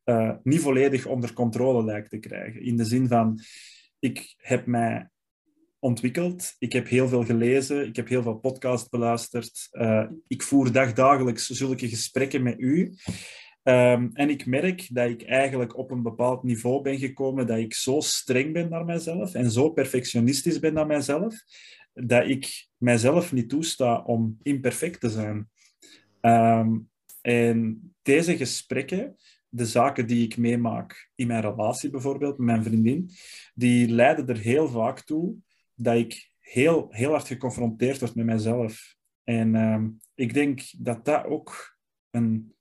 uh, 0.04 0.32
niet 0.42 0.60
volledig 0.60 1.06
onder 1.06 1.32
controle 1.32 1.84
lijkt 1.84 2.10
te 2.10 2.18
krijgen. 2.18 2.62
In 2.62 2.76
de 2.76 2.84
zin 2.84 3.08
van, 3.08 3.40
ik 3.98 4.34
heb 4.36 4.66
mij 4.66 5.10
ontwikkeld, 5.78 6.54
ik 6.58 6.72
heb 6.72 6.88
heel 6.88 7.08
veel 7.08 7.24
gelezen, 7.24 7.86
ik 7.86 7.96
heb 7.96 8.08
heel 8.08 8.22
veel 8.22 8.38
podcasts 8.38 8.88
beluisterd, 8.88 9.68
uh, 9.72 10.06
ik 10.26 10.42
voer 10.42 10.72
dagdagelijks 10.72 11.46
zulke 11.46 11.88
gesprekken 11.88 12.42
met 12.42 12.58
u. 12.58 12.94
Um, 13.64 14.10
en 14.12 14.30
ik 14.30 14.46
merk 14.46 14.88
dat 14.94 15.08
ik 15.08 15.22
eigenlijk 15.22 15.76
op 15.76 15.90
een 15.90 16.02
bepaald 16.02 16.42
niveau 16.42 16.82
ben 16.82 16.98
gekomen 16.98 17.46
dat 17.46 17.58
ik 17.58 17.74
zo 17.74 18.00
streng 18.00 18.52
ben 18.52 18.68
naar 18.68 18.84
mezelf 18.84 19.34
en 19.34 19.50
zo 19.50 19.70
perfectionistisch 19.70 20.58
ben 20.58 20.74
naar 20.74 20.86
mezelf, 20.86 21.34
dat 21.92 22.28
ik 22.28 22.68
mijzelf 22.76 23.32
niet 23.32 23.48
toesta 23.48 24.02
om 24.02 24.38
imperfect 24.42 25.00
te 25.00 25.10
zijn. 25.10 25.50
Um, 26.26 26.90
en 27.20 27.80
deze 28.02 28.36
gesprekken, 28.36 29.16
de 29.48 29.66
zaken 29.66 30.06
die 30.06 30.24
ik 30.24 30.36
meemaak 30.36 31.10
in 31.14 31.26
mijn 31.26 31.40
relatie 31.40 31.90
bijvoorbeeld, 31.90 32.38
met 32.38 32.46
mijn 32.46 32.62
vriendin, 32.62 33.10
die 33.54 33.88
leiden 33.88 34.28
er 34.28 34.38
heel 34.38 34.68
vaak 34.68 35.00
toe 35.00 35.36
dat 35.74 35.96
ik 35.96 36.30
heel, 36.38 36.86
heel 36.90 37.10
hard 37.10 37.26
geconfronteerd 37.26 38.00
word 38.00 38.14
met 38.14 38.26
mezelf. 38.26 38.96
En 39.24 39.54
um, 39.54 40.00
ik 40.14 40.34
denk 40.34 40.62
dat 40.78 41.04
dat 41.04 41.24
ook 41.24 41.78
een, 42.10 42.54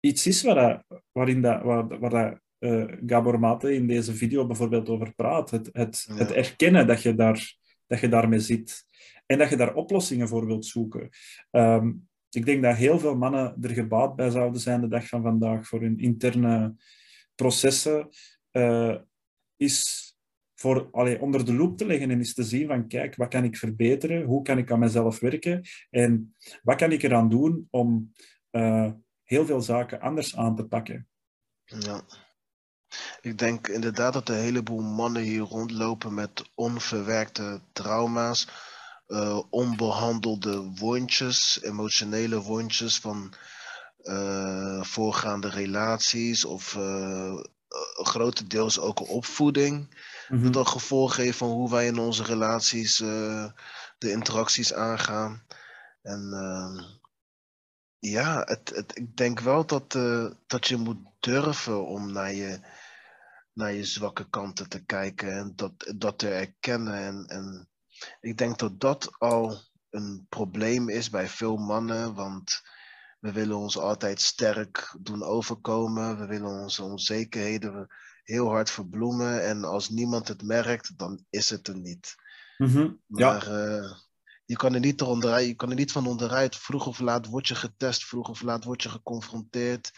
iets 0.00 0.26
is 0.26 0.42
waar 0.42 0.54
dat, 0.54 1.02
waarin 1.12 1.42
dat, 1.42 1.62
waar, 1.62 1.98
waar 1.98 2.10
dat, 2.10 2.40
uh, 2.58 2.92
Gabor 3.06 3.40
Mate 3.40 3.74
in 3.74 3.86
deze 3.86 4.14
video 4.14 4.46
bijvoorbeeld 4.46 4.88
over 4.88 5.14
praat. 5.14 5.50
Het, 5.50 5.68
het, 5.72 6.04
ja. 6.08 6.14
het 6.14 6.32
erkennen 6.32 6.86
dat 6.86 7.02
je, 7.02 7.14
daar, 7.14 7.56
dat 7.86 8.00
je 8.00 8.08
daarmee 8.08 8.38
zit. 8.38 8.84
En 9.26 9.38
dat 9.38 9.50
je 9.50 9.56
daar 9.56 9.74
oplossingen 9.74 10.28
voor 10.28 10.46
wilt 10.46 10.66
zoeken. 10.66 11.08
Um, 11.50 12.08
ik 12.36 12.44
denk 12.44 12.62
dat 12.62 12.76
heel 12.76 12.98
veel 12.98 13.16
mannen 13.16 13.56
er 13.60 13.70
gebaat 13.70 14.16
bij 14.16 14.30
zouden 14.30 14.60
zijn 14.60 14.80
de 14.80 14.88
dag 14.88 15.08
van 15.08 15.22
vandaag 15.22 15.66
voor 15.66 15.80
hun 15.80 15.98
interne 15.98 16.74
processen. 17.34 18.08
Uh, 18.52 18.96
is 19.56 20.04
voor 20.54 20.88
allee, 20.92 21.20
onder 21.20 21.44
de 21.44 21.54
loep 21.54 21.78
te 21.78 21.86
leggen 21.86 22.10
en 22.10 22.18
eens 22.18 22.34
te 22.34 22.44
zien 22.44 22.66
van 22.66 22.88
kijk, 22.88 23.16
wat 23.16 23.28
kan 23.28 23.44
ik 23.44 23.56
verbeteren? 23.56 24.24
Hoe 24.24 24.42
kan 24.42 24.58
ik 24.58 24.70
aan 24.70 24.78
mezelf 24.78 25.20
werken? 25.20 25.62
En 25.90 26.34
wat 26.62 26.76
kan 26.76 26.92
ik 26.92 27.02
eraan 27.02 27.28
doen 27.28 27.68
om 27.70 28.12
uh, 28.50 28.90
heel 29.22 29.46
veel 29.46 29.60
zaken 29.60 30.00
anders 30.00 30.36
aan 30.36 30.56
te 30.56 30.64
pakken? 30.64 31.08
Ja. 31.64 32.02
Ik 33.20 33.38
denk 33.38 33.68
inderdaad 33.68 34.12
dat 34.12 34.28
een 34.28 34.40
heleboel 34.40 34.80
mannen 34.82 35.22
hier 35.22 35.40
rondlopen 35.40 36.14
met 36.14 36.50
onverwerkte 36.54 37.60
trauma's 37.72 38.48
uh, 39.08 39.40
onbehandelde 39.50 40.70
wondjes, 40.74 41.62
emotionele 41.62 42.40
wondjes 42.40 42.98
van 42.98 43.34
uh, 44.02 44.82
voorgaande 44.82 45.48
relaties 45.48 46.44
of 46.44 46.74
uh, 46.74 47.44
grotendeels 47.92 48.78
ook 48.78 49.08
opvoeding. 49.08 50.04
Mhm. 50.28 50.50
Dat 50.50 50.66
een 50.66 50.72
gevolg 50.72 51.16
heeft 51.16 51.38
van 51.38 51.48
hoe 51.48 51.70
wij 51.70 51.86
in 51.86 51.98
onze 51.98 52.24
relaties 52.24 53.00
eh, 53.00 53.46
de 53.98 54.10
interacties 54.10 54.74
aangaan. 54.74 55.42
En 56.02 56.32
ja, 57.98 58.42
het, 58.44 58.72
het, 58.74 58.96
ik 58.96 59.16
denk 59.16 59.40
wel 59.40 59.66
dat, 59.66 59.94
eh, 59.94 60.26
dat 60.46 60.66
je 60.66 60.76
moet 60.76 60.98
durven 61.20 61.86
om 61.86 62.12
naar 62.12 62.32
je, 62.32 62.60
naar 63.52 63.72
je 63.72 63.84
zwakke 63.84 64.28
kanten 64.28 64.68
te 64.68 64.84
kijken 64.84 65.32
en 65.32 65.52
dat, 65.56 65.92
dat 65.96 66.18
te 66.18 66.28
erkennen. 66.28 66.94
En, 66.94 67.26
en 67.26 67.68
ik 68.20 68.38
denk 68.38 68.58
dat 68.58 68.80
dat 68.80 69.10
al 69.18 69.60
een 69.90 70.26
probleem 70.28 70.88
is 70.88 71.10
bij 71.10 71.28
veel 71.28 71.56
mannen, 71.56 72.14
want 72.14 72.62
we 73.20 73.32
willen 73.32 73.56
ons 73.56 73.78
altijd 73.78 74.20
sterk 74.20 74.96
doen 75.00 75.22
overkomen. 75.22 76.18
We 76.18 76.26
willen 76.26 76.50
onze 76.50 76.82
onzekerheden 76.82 77.86
heel 78.22 78.48
hard 78.48 78.70
verbloemen. 78.70 79.44
En 79.44 79.64
als 79.64 79.88
niemand 79.88 80.28
het 80.28 80.42
merkt, 80.42 80.98
dan 80.98 81.24
is 81.30 81.50
het 81.50 81.68
er 81.68 81.76
niet. 81.76 82.14
Mhm. 82.58 82.90
Ja, 83.06 83.30
Maar 83.30 83.46
eh, 83.46 83.92
je, 84.44 84.56
kan 84.56 84.74
er 84.74 84.80
niet 84.80 85.02
onderuit, 85.02 85.46
je 85.46 85.54
kan 85.54 85.70
er 85.70 85.76
niet 85.76 85.92
van 85.92 86.06
onderuit. 86.06 86.56
Vroeg 86.56 86.86
of 86.86 86.98
laat 86.98 87.26
word 87.26 87.48
je 87.48 87.54
getest, 87.54 88.04
vroeg 88.04 88.28
of 88.28 88.42
laat 88.42 88.64
word 88.64 88.82
je 88.82 88.88
geconfronteerd. 88.88 89.92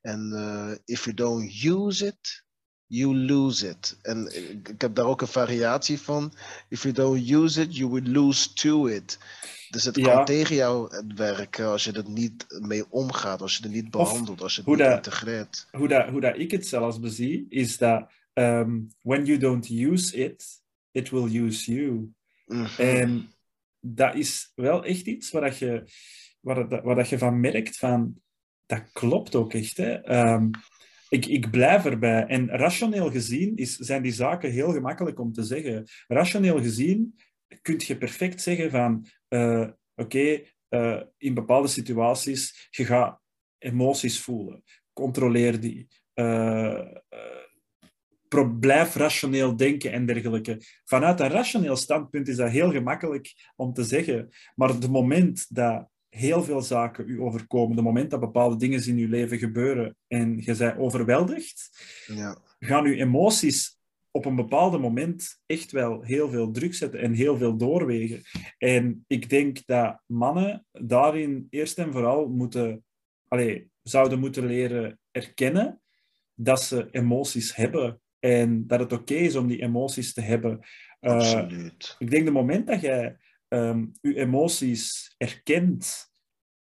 En 0.00 0.32
eh, 0.32 0.78
if 0.84 1.04
you 1.04 1.16
don't 1.16 1.64
use 1.64 2.06
it, 2.06 2.44
you 2.92 3.16
lose 3.16 3.68
it. 3.68 3.98
En 4.02 4.26
ik, 4.52 4.80
heb 4.80 4.94
daar 4.94 5.04
ook 5.06 5.20
een 5.20 5.26
variatie 5.26 6.00
van. 6.00 6.32
If 6.68 6.82
you 6.82 6.94
don't 6.94 7.30
use 7.30 7.60
it, 7.62 7.76
you 7.76 7.90
will 7.90 8.10
lose 8.12 8.52
to 8.52 8.86
it. 8.86 9.18
Dus 9.70 9.84
het 9.84 9.96
Ja. 9.96 10.14
kan 10.14 10.24
tegen 10.24 10.56
jou 10.56 11.04
werken 11.14 11.66
als 11.66 11.84
je 11.84 11.92
er 11.92 12.08
niet 12.10 12.46
mee 12.60 12.90
omgaat, 12.90 13.40
als 13.42 13.56
je 13.56 13.62
het 13.62 13.72
niet 13.72 13.90
behandelt, 13.90 14.40
als 14.42 14.54
je 14.54 14.60
het 14.60 14.70
niet 14.70 14.78
dat- 14.78 14.96
integreert. 14.96 15.66
hoe, 15.70 15.88
dat, 15.88 16.08
hoe 16.08 16.20
dat 16.20 16.38
ik 16.38 16.50
het 16.50 16.66
zelfs 16.66 17.00
bezie, 17.00 17.46
is 17.48 17.78
dat 17.78 18.10
ehm, 18.32 18.78
when 19.02 19.24
you 19.24 19.38
don't 19.38 19.68
use 19.70 20.16
it, 20.16 20.44
it 20.90 21.10
will 21.10 21.36
use 21.44 21.72
you. 21.74 22.12
Mhm. 22.46 22.80
En 22.80 23.32
dat 23.80 24.14
is 24.14 24.52
wel 24.54 24.84
echt 24.84 25.06
iets 25.06 25.30
waar, 25.30 25.42
dat 25.42 25.58
je, 25.58 25.84
waar, 26.40 26.68
dat, 26.68 26.82
waar 26.82 26.94
dat 26.96 27.08
je 27.08 27.18
van 27.18 27.40
merkt 27.40 27.76
van, 27.78 28.14
dat 28.66 28.82
klopt 28.92 29.34
ook 29.34 29.52
echt. 29.54 29.76
Hè? 29.76 29.92
Ehm, 29.94 30.50
ik, 31.10 31.26
ik 31.26 31.50
blijf 31.50 31.84
erbij. 31.84 32.26
En 32.26 32.48
rationeel 32.48 33.10
gezien 33.10 33.56
is, 33.56 33.76
zijn 33.76 34.02
die 34.02 34.12
zaken 34.12 34.50
heel 34.50 34.72
gemakkelijk 34.72 35.18
om 35.18 35.32
te 35.32 35.42
zeggen. 35.42 35.84
Rationeel 36.06 36.60
gezien 36.60 37.14
kun 37.62 37.80
je 37.86 37.96
perfect 37.96 38.42
zeggen 38.42 38.70
van, 38.70 39.06
eh, 39.28 39.68
oké, 39.94 40.42
eh, 40.68 41.02
in 41.16 41.34
bepaalde 41.34 41.68
situaties, 41.68 42.68
je 42.70 42.84
gaat 42.84 43.20
emoties 43.58 44.20
voelen. 44.20 44.62
Controleer 44.92 45.60
die. 45.60 45.88
Eh, 46.14 46.80
blijf 48.60 48.94
rationeel 48.94 49.56
denken 49.56 49.92
en 49.92 50.06
dergelijke. 50.06 50.58
Vanuit 50.84 51.20
een 51.20 51.28
rationeel 51.28 51.76
standpunt 51.76 52.28
is 52.28 52.36
dat 52.36 52.50
heel 52.50 52.70
gemakkelijk 52.70 53.52
om 53.56 53.72
te 53.72 53.84
zeggen. 53.84 54.28
Maar 54.54 54.68
het 54.68 54.90
moment 54.90 55.54
dat 55.54 55.89
heel 56.10 56.42
veel 56.42 56.60
zaken 56.62 57.08
u 57.08 57.20
overkomen, 57.20 57.76
het 57.76 57.84
moment 57.84 58.10
dat 58.10 58.20
bepaalde 58.20 58.56
dingen 58.56 58.86
in 58.86 58.96
uw 58.96 59.08
leven 59.08 59.38
gebeuren 59.38 59.96
en 60.06 60.36
je 60.42 60.56
bent 60.56 60.78
overweldigd, 60.78 61.70
Ja. 62.06 62.38
gaan 62.58 62.84
uw 62.84 62.94
emoties 62.94 63.78
op 64.10 64.24
een 64.24 64.36
bepaald 64.36 64.80
moment 64.80 65.40
echt 65.46 65.70
wel 65.72 66.02
heel 66.02 66.28
veel 66.30 66.50
druk 66.50 66.74
zetten 66.74 67.00
en 67.00 67.12
heel 67.12 67.36
veel 67.36 67.56
doorwegen. 67.56 68.22
En 68.58 69.04
ik 69.06 69.28
denk 69.28 69.66
dat 69.66 70.00
mannen 70.06 70.66
daarin 70.72 71.46
eerst 71.50 71.78
en 71.78 71.92
vooral 71.92 72.28
moeten, 72.28 72.84
allee, 73.28 73.70
zouden 73.82 74.18
moeten 74.18 74.46
leren 74.46 74.98
erkennen 75.10 75.80
dat 76.34 76.62
ze 76.62 76.88
emoties 76.90 77.56
hebben 77.56 78.00
en 78.18 78.66
dat 78.66 78.80
het 78.80 78.92
oké 78.92 79.14
is 79.14 79.36
om 79.36 79.46
die 79.46 79.62
emoties 79.62 80.12
te 80.12 80.20
hebben. 80.20 80.60
Eh, 81.00 81.12
Absoluut. 81.12 81.96
ik 81.98 82.10
denk 82.10 82.24
de 82.24 82.30
moment 82.30 82.66
dat 82.66 82.80
jij 82.80 83.16
ehm, 83.50 83.86
je 84.00 84.14
emoties 84.14 85.14
erkent, 85.18 86.08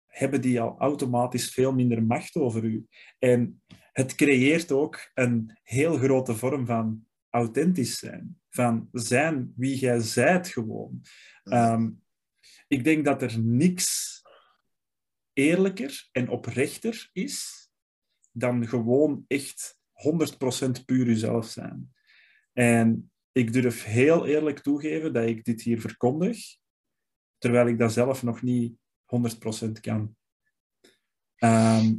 hebben 0.05 0.41
die 0.41 0.61
al 0.61 0.75
automatisch 0.77 1.49
veel 1.49 1.73
minder 1.73 2.03
macht 2.03 2.35
over 2.35 2.63
u. 2.63 2.85
En 3.19 3.61
het 3.91 4.15
creëert 4.15 4.71
ook 4.71 5.11
een 5.13 5.57
heel 5.63 5.97
grote 5.97 6.35
vorm 6.35 6.65
van 6.65 7.05
authentisch 7.29 7.97
zijn. 7.97 8.39
Van 8.49 8.89
zijn 8.91 9.53
wie 9.55 9.77
jij 9.77 9.99
zijt 9.99 10.47
gewoon. 10.47 11.01
Ehm, 11.43 11.89
ik 12.67 12.83
denk 12.83 13.05
dat 13.05 13.21
er 13.21 13.39
niks 13.39 14.21
eerlijker 15.33 16.09
en 16.11 16.29
oprechter 16.29 17.09
is 17.13 17.69
dan 18.31 18.67
gewoon 18.67 19.25
echt 19.27 19.77
100% 19.91 20.85
puur 20.85 21.05
jezelf 21.05 21.45
zijn. 21.45 21.93
En 22.53 23.11
ik 23.31 23.53
durf 23.53 23.83
heel 23.83 24.25
eerlijk 24.25 24.59
toegeven 24.59 25.13
dat 25.13 25.27
ik 25.27 25.43
dit 25.43 25.61
hier 25.61 25.81
verkondig, 25.81 26.57
terwijl 27.39 27.67
ik 27.67 27.77
dat 27.77 27.91
zelf 27.91 28.23
nog 28.23 28.41
niet 28.41 28.77
100% 29.05 29.79
kan. 29.79 30.15
Ehm, 31.35 31.95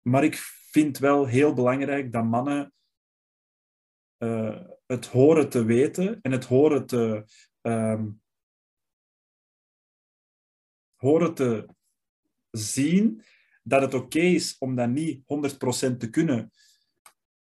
maar 0.00 0.24
ik 0.24 0.34
vind 0.70 0.98
wel 0.98 1.26
heel 1.26 1.54
belangrijk 1.54 2.12
dat 2.12 2.24
mannen 2.24 2.72
eh, 4.16 4.60
het 4.86 5.06
horen 5.06 5.48
te 5.48 5.64
weten 5.64 6.18
en 6.20 6.32
het 6.32 6.44
horen 6.44 6.86
te, 6.86 7.24
ehm, 7.60 8.10
horen 10.96 11.34
te 11.34 11.68
zien 12.50 13.22
dat 13.62 13.82
het 13.82 13.94
oké 13.94 14.18
is 14.18 14.58
om 14.58 14.74
dat 14.74 14.88
niet 14.88 15.22
100% 15.26 16.00
te 16.00 16.10
kunnen. 16.10 16.50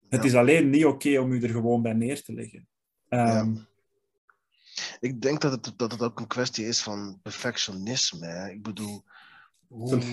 Het 0.10 0.22
Ja. 0.22 0.28
is 0.28 0.36
alleen 0.36 0.70
niet 0.70 0.86
oké 0.86 1.20
om 1.20 1.32
u 1.32 1.44
er 1.44 1.50
gewoon 1.50 1.82
bij 1.82 1.94
neer 1.94 2.24
te 2.24 2.34
leggen. 2.34 2.70
Ehm, 3.08 3.56
Ik 5.00 5.22
denk 5.22 5.42
dat 5.42 5.52
het, 5.52 5.74
dat 5.78 5.92
het 5.92 6.02
ook 6.02 6.20
een 6.20 6.28
kwestie 6.28 6.66
is 6.66 6.82
van 6.82 7.20
perfectionisme. 7.22 8.26
Hè? 8.26 8.50
Ik 8.50 8.64
bedoel, 8.64 9.04
hoe, 9.68 10.04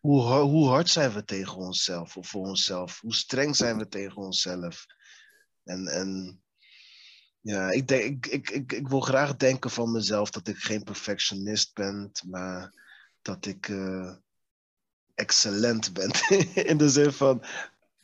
hoe, 0.00 0.34
hoe 0.34 0.68
hard 0.68 0.88
zijn 0.88 1.12
we 1.12 1.24
tegen 1.24 1.56
onszelf 1.56 2.16
of 2.16 2.28
voor 2.28 2.46
onszelf? 2.46 3.00
Hoe 3.00 3.14
streng 3.14 3.56
zijn 3.56 3.78
we 3.78 3.88
tegen 3.88 4.16
onszelf? 4.16 4.86
En, 5.64 5.86
en 5.86 6.40
ja, 7.40 7.70
ik, 7.70 7.88
denk, 7.88 8.26
ik, 8.26 8.32
ik, 8.32 8.50
ik, 8.50 8.72
ik 8.72 8.88
wil 8.88 9.00
graag 9.00 9.36
denken 9.36 9.70
van 9.70 9.92
mezelf 9.92 10.30
dat 10.30 10.48
ik 10.48 10.56
geen 10.56 10.82
perfectionist 10.82 11.74
ben, 11.74 12.10
maar 12.26 12.74
dat 13.22 13.46
ik 13.46 13.68
eh, 13.68 14.14
excellent 15.14 15.92
ben. 15.92 16.10
In 16.70 16.76
de 16.76 16.88
zin 16.88 17.12
van 17.12 17.44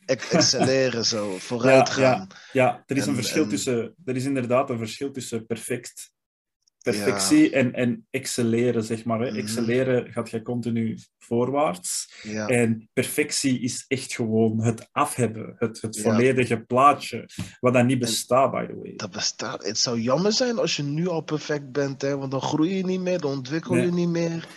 excelleren, 0.31 1.05
zo, 1.05 1.37
vooruit 1.37 1.89
gaan. 1.89 2.27
Ja, 2.51 2.83
er 2.85 2.95
is 2.97 3.03
een 3.03 3.09
En- 3.09 3.15
verschil 3.15 3.43
en- 3.43 3.49
tussen... 3.49 3.95
Er 4.05 4.15
is 4.15 4.25
inderdaad 4.25 4.69
een 4.69 4.77
verschil 4.77 5.11
tussen 5.11 5.45
perfect, 5.45 6.11
perfectie 6.81 7.51
en, 7.51 7.73
en 7.73 8.07
excelleren, 8.09 8.83
zeg 8.83 9.03
maar. 9.05 9.19
Hè. 9.19 9.29
Mhm. 9.29 9.39
Excelleren 9.39 10.11
gaat 10.11 10.29
je 10.29 10.41
continu 10.41 10.97
voorwaarts. 11.17 12.13
Ja. 12.23 12.47
En 12.47 12.89
perfectie 12.93 13.59
is 13.59 13.85
echt 13.87 14.13
gewoon 14.13 14.63
het 14.63 14.87
afhebben, 14.91 15.55
het, 15.57 15.81
het 15.81 15.95
Ja. 15.95 16.01
volledige 16.01 16.59
plaatje, 16.59 17.29
wat 17.59 17.73
dan 17.73 17.85
niet 17.85 17.99
bestaat, 17.99 18.51
by 18.51 18.65
the 18.65 18.75
way. 18.75 18.93
Dat 18.95 19.11
bestaat. 19.11 19.65
Het 19.65 19.77
zou 19.77 19.99
jammer 19.99 20.31
zijn 20.31 20.57
als 20.57 20.75
je 20.75 20.83
nu 20.83 21.07
al 21.07 21.21
perfect 21.21 21.71
bent, 21.71 22.01
hè? 22.01 22.17
want 22.17 22.31
dan 22.31 22.41
groei 22.41 22.75
je 22.75 22.85
niet 22.85 22.99
meer, 23.01 23.19
dan 23.19 23.31
ontwikkel 23.31 23.75
je 23.75 23.81
Nee. 23.81 23.91
niet 23.91 24.09
meer. 24.09 24.47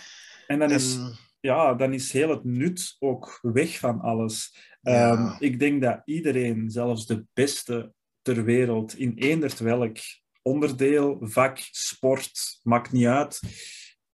En 0.47 0.59
dan 0.59 0.71
is, 0.71 0.97
ja, 1.45 1.73
dan 1.73 1.93
is 1.93 2.11
heel 2.11 2.29
het 2.29 2.43
nut 2.43 2.95
ook 2.99 3.39
weg 3.41 3.79
van 3.79 3.99
alles. 3.99 4.57
Ja. 4.81 5.11
Ehm, 5.11 5.43
ik 5.43 5.59
denk 5.59 5.81
dat 5.81 6.01
iedereen, 6.05 6.69
zelfs 6.69 7.05
de 7.05 7.25
beste 7.33 7.93
ter 8.21 8.43
wereld, 8.43 8.97
in 8.97 9.13
eenderd 9.15 9.59
welk 9.59 9.97
onderdeel, 10.41 11.17
vak, 11.21 11.57
sport, 11.71 12.59
maakt 12.61 12.91
niet 12.91 13.05
uit, 13.05 13.39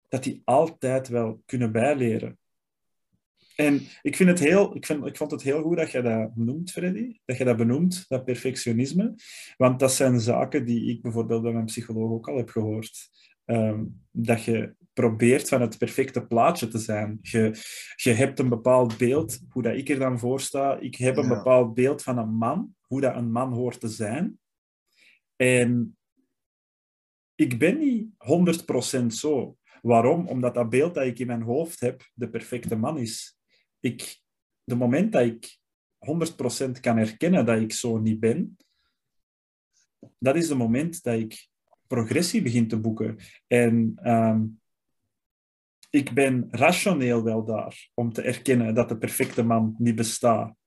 dat 0.08 0.24
die 0.24 0.42
altijd 0.44 1.08
wel 1.08 1.42
kunnen 1.46 1.72
bijleren. 1.72 2.38
En 3.56 3.82
ik, 4.02 4.16
vind 4.16 4.30
het 4.30 4.40
heel, 4.40 4.76
ik, 4.76 4.86
vind, 4.86 5.06
ik 5.06 5.18
vond 5.18 5.32
het 5.32 5.42
heel 5.42 5.62
goed 5.62 5.78
dat 5.78 5.92
je 5.92 6.02
dat 6.02 6.36
noemt, 6.36 6.72
Freddy. 6.72 7.20
Dat 7.26 7.38
je 7.38 7.44
dat 7.44 7.58
benoemt, 7.58 8.06
dat 8.08 8.26
perfectionisme. 8.26 9.16
Want 9.58 9.80
dat 9.80 9.94
zijn 9.94 10.20
zaken 10.20 10.66
die 10.66 10.90
ik 10.90 11.02
bijvoorbeeld 11.02 11.42
bij 11.42 11.52
mijn 11.52 11.66
psycholoog 11.66 12.12
ook 12.12 12.28
al 12.28 12.38
heb 12.38 12.50
gehoord. 12.50 13.10
Ehm, 13.50 13.86
dat 14.12 14.44
je 14.44 14.76
probeert 14.94 15.50
van 15.50 15.62
het 15.62 15.78
perfecte 15.78 16.26
plaatje 16.28 16.68
te 16.68 16.78
zijn. 16.78 17.18
Je, 17.22 17.60
je 17.96 18.12
hebt 18.12 18.40
een 18.40 18.50
bepaald 18.50 18.98
beeld, 18.98 19.40
hoe 19.50 19.62
dat 19.64 19.76
ik 19.76 19.90
er 19.90 20.00
dan 20.00 20.20
voor 20.20 20.40
sta. 20.42 20.78
Ik 20.78 20.96
heb 20.96 21.18
een 21.18 21.28
Ja. 21.30 21.36
bepaald 21.38 21.74
beeld 21.74 22.04
van 22.04 22.18
een 22.18 22.34
man, 22.34 22.76
hoe 22.82 23.02
dat 23.02 23.16
een 23.16 23.32
man 23.32 23.54
hoort 23.54 23.80
te 23.80 23.88
zijn. 23.88 24.40
En 25.36 25.98
ik 27.36 27.60
ben 27.60 27.78
niet 27.78 28.10
100% 28.18 29.14
zo. 29.14 29.58
Waarom? 29.82 30.28
Omdat 30.28 30.54
dat 30.54 30.70
beeld 30.70 30.94
dat 30.94 31.06
ik 31.06 31.20
in 31.20 31.28
mijn 31.28 31.42
hoofd 31.42 31.80
heb 31.80 32.10
de 32.14 32.30
perfecte 32.30 32.76
man 32.76 32.98
is. 32.98 33.38
Ik, 33.80 34.22
de 34.64 34.76
moment 34.76 35.12
dat 35.12 35.26
ik 35.26 35.58
100% 35.98 36.80
kan 36.80 36.98
herkennen 36.98 37.46
dat 37.46 37.60
ik 37.60 37.74
zo 37.74 37.98
niet 37.98 38.20
ben, 38.20 38.58
dat 40.18 40.36
is 40.36 40.48
de 40.48 40.56
moment 40.56 41.04
dat 41.04 41.20
ik 41.20 41.49
progressie 41.90 42.42
begin 42.42 42.68
te 42.68 42.80
boeken. 42.80 43.18
En 43.48 43.92
ehm, 43.96 44.46
ik 45.90 46.14
ben 46.14 46.48
rationeel 46.52 47.24
wel 47.24 47.46
daar 47.46 47.90
om 47.94 48.14
te 48.14 48.22
erkennen 48.22 48.74
dat 48.74 48.90
de 48.90 48.98
perfecte 48.98 49.44
man 49.44 49.76
niet 49.78 49.96
bestaat. 49.96 50.58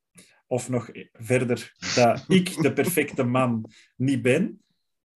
of 0.46 0.68
nog 0.68 0.90
verder 1.12 1.72
dat 1.94 2.24
ik 2.38 2.62
de 2.62 2.72
perfecte 2.72 3.22
man 3.22 3.70
niet 3.96 4.22
ben. 4.22 4.62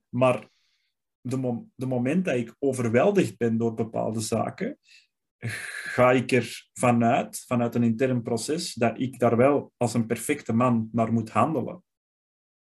Maar 0.09 0.49
de, 1.21 1.37
mom 1.37 1.73
de 1.75 1.87
moment 1.87 2.25
dat 2.25 2.35
ik 2.35 2.55
overweldigd 2.59 3.37
ben 3.37 3.57
door 3.57 3.75
bepaalde 3.75 4.21
zaken, 4.21 4.79
ga 5.95 6.13
ik 6.13 6.33
er 6.33 6.69
vanuit, 6.73 7.45
vanuit 7.47 7.75
een 7.75 7.83
intern 7.83 8.23
proces, 8.23 8.75
dat 8.75 9.01
ik 9.01 9.19
daar 9.19 9.37
wel 9.37 9.73
als 9.77 9.95
een 9.95 10.07
perfecte 10.07 10.53
man 10.53 10.89
naar 10.93 11.13
moet 11.13 11.31
handelen. 11.31 11.83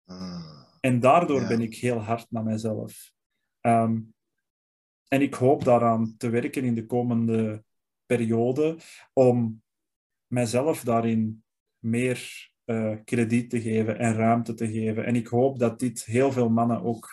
Mm. 0.06 0.65
En 0.80 1.00
daardoor 1.00 1.42
Ja. 1.42 1.48
ben 1.48 1.62
ik 1.62 1.75
heel 1.75 2.00
hard 2.00 2.32
naar 2.32 2.44
mezelf. 2.44 3.13
Ehm, 3.65 4.01
en 5.07 5.22
ik 5.22 5.34
hoop 5.34 5.63
daaraan 5.63 6.17
te 6.17 6.29
werken 6.29 6.63
in 6.63 6.75
de 6.75 6.86
komende 6.86 7.63
periode 8.05 8.77
om 9.13 9.63
mijzelf 10.27 10.84
daarin 10.84 11.43
meer 11.79 12.50
eh, 12.65 12.95
krediet 13.03 13.50
te 13.50 13.62
geven 13.62 14.00
en 14.00 14.13
ruimte 14.13 14.53
te 14.53 14.72
geven. 14.72 15.05
En 15.05 15.15
ik 15.15 15.27
hoop 15.27 15.60
dat 15.60 15.79
dit 15.79 16.03
heel 16.03 16.31
veel 16.31 16.50
mannen 16.50 16.84
ook 16.84 17.10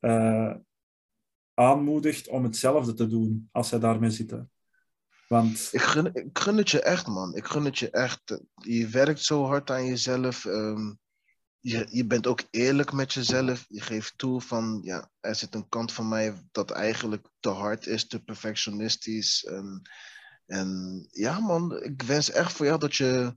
eh, 0.00 0.54
aanmoedigt 1.54 2.28
om 2.28 2.44
hetzelfde 2.44 2.94
te 2.94 3.06
doen 3.06 3.48
als 3.52 3.68
zij 3.68 3.78
daarmee 3.78 4.10
zitten. 4.10 4.50
Want 5.28 5.68
Ik 5.72 5.80
gun, 5.80 6.14
ik 6.14 6.38
gun 6.38 6.56
het 6.56 6.70
je 6.70 6.82
echt, 6.82 7.06
man. 7.06 7.34
Ik 7.34 7.44
gun 7.44 7.64
het 7.64 7.78
je 7.78 7.90
echt. 7.90 8.40
Je 8.54 8.88
werkt 8.88 9.20
zo 9.20 9.44
hard 9.44 9.70
aan 9.70 9.86
jezelf. 9.86 10.44
ehm, 10.44 10.92
je, 11.66 11.86
je 11.90 12.04
bent 12.06 12.26
ook 12.26 12.42
eerlijk 12.50 12.92
met 12.92 13.12
jezelf. 13.12 13.64
Je 13.68 13.80
geeft 13.80 14.12
toe 14.16 14.40
van, 14.40 14.80
ja, 14.82 15.10
er 15.20 15.34
zit 15.34 15.54
een 15.54 15.68
kant 15.68 15.92
van 15.92 16.08
mij 16.08 16.34
dat 16.52 16.70
eigenlijk 16.70 17.26
te 17.40 17.48
hard 17.48 17.86
is, 17.86 18.06
te 18.06 18.20
perfectionistisch. 18.24 19.44
En, 19.44 19.82
en 20.46 20.68
ja, 21.10 21.38
man, 21.40 21.82
ik 21.82 22.02
wens 22.02 22.30
echt 22.30 22.52
voor 22.52 22.66
jou 22.66 22.78
dat 22.78 22.96
je 22.96 23.36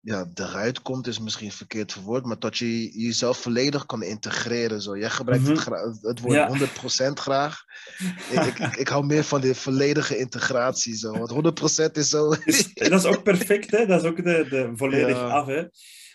ja, 0.00 0.30
eruit 0.34 0.82
komt, 0.82 1.06
is 1.06 1.18
misschien 1.18 1.52
verkeerd 1.52 1.92
verwoord, 1.92 2.24
maar 2.24 2.38
dat 2.38 2.58
je 2.58 2.98
jezelf 3.00 3.38
volledig 3.38 3.86
kan 3.86 4.02
integreren. 4.02 4.82
Zo. 4.82 4.98
Jij 4.98 5.10
gebruikt 5.10 5.44
Mhm. 5.44 5.72
het, 5.72 5.98
het 6.02 6.20
woord 6.20 6.34
Ja. 6.34 6.48
100% 6.48 7.12
graag. 7.12 7.64
ik, 8.30 8.58
ik, 8.76 8.88
hou 8.88 9.06
meer 9.06 9.24
van 9.24 9.40
die 9.40 9.54
volledige 9.54 10.18
integratie. 10.18 10.96
Zo. 10.96 11.12
Want 11.18 11.30
100% 11.30 11.92
is 11.92 12.08
zo. 12.08 12.30
is, 12.44 12.74
dat 12.74 12.92
is 12.92 13.04
ook 13.04 13.22
perfect, 13.22 13.70
hè? 13.70 13.86
dat 13.86 14.02
is 14.02 14.08
ook 14.08 14.16
de, 14.16 14.46
de 14.48 14.70
volledig 14.74 15.16
Ja. 15.16 15.28
af. 15.28 15.46
Hè? 15.46 15.62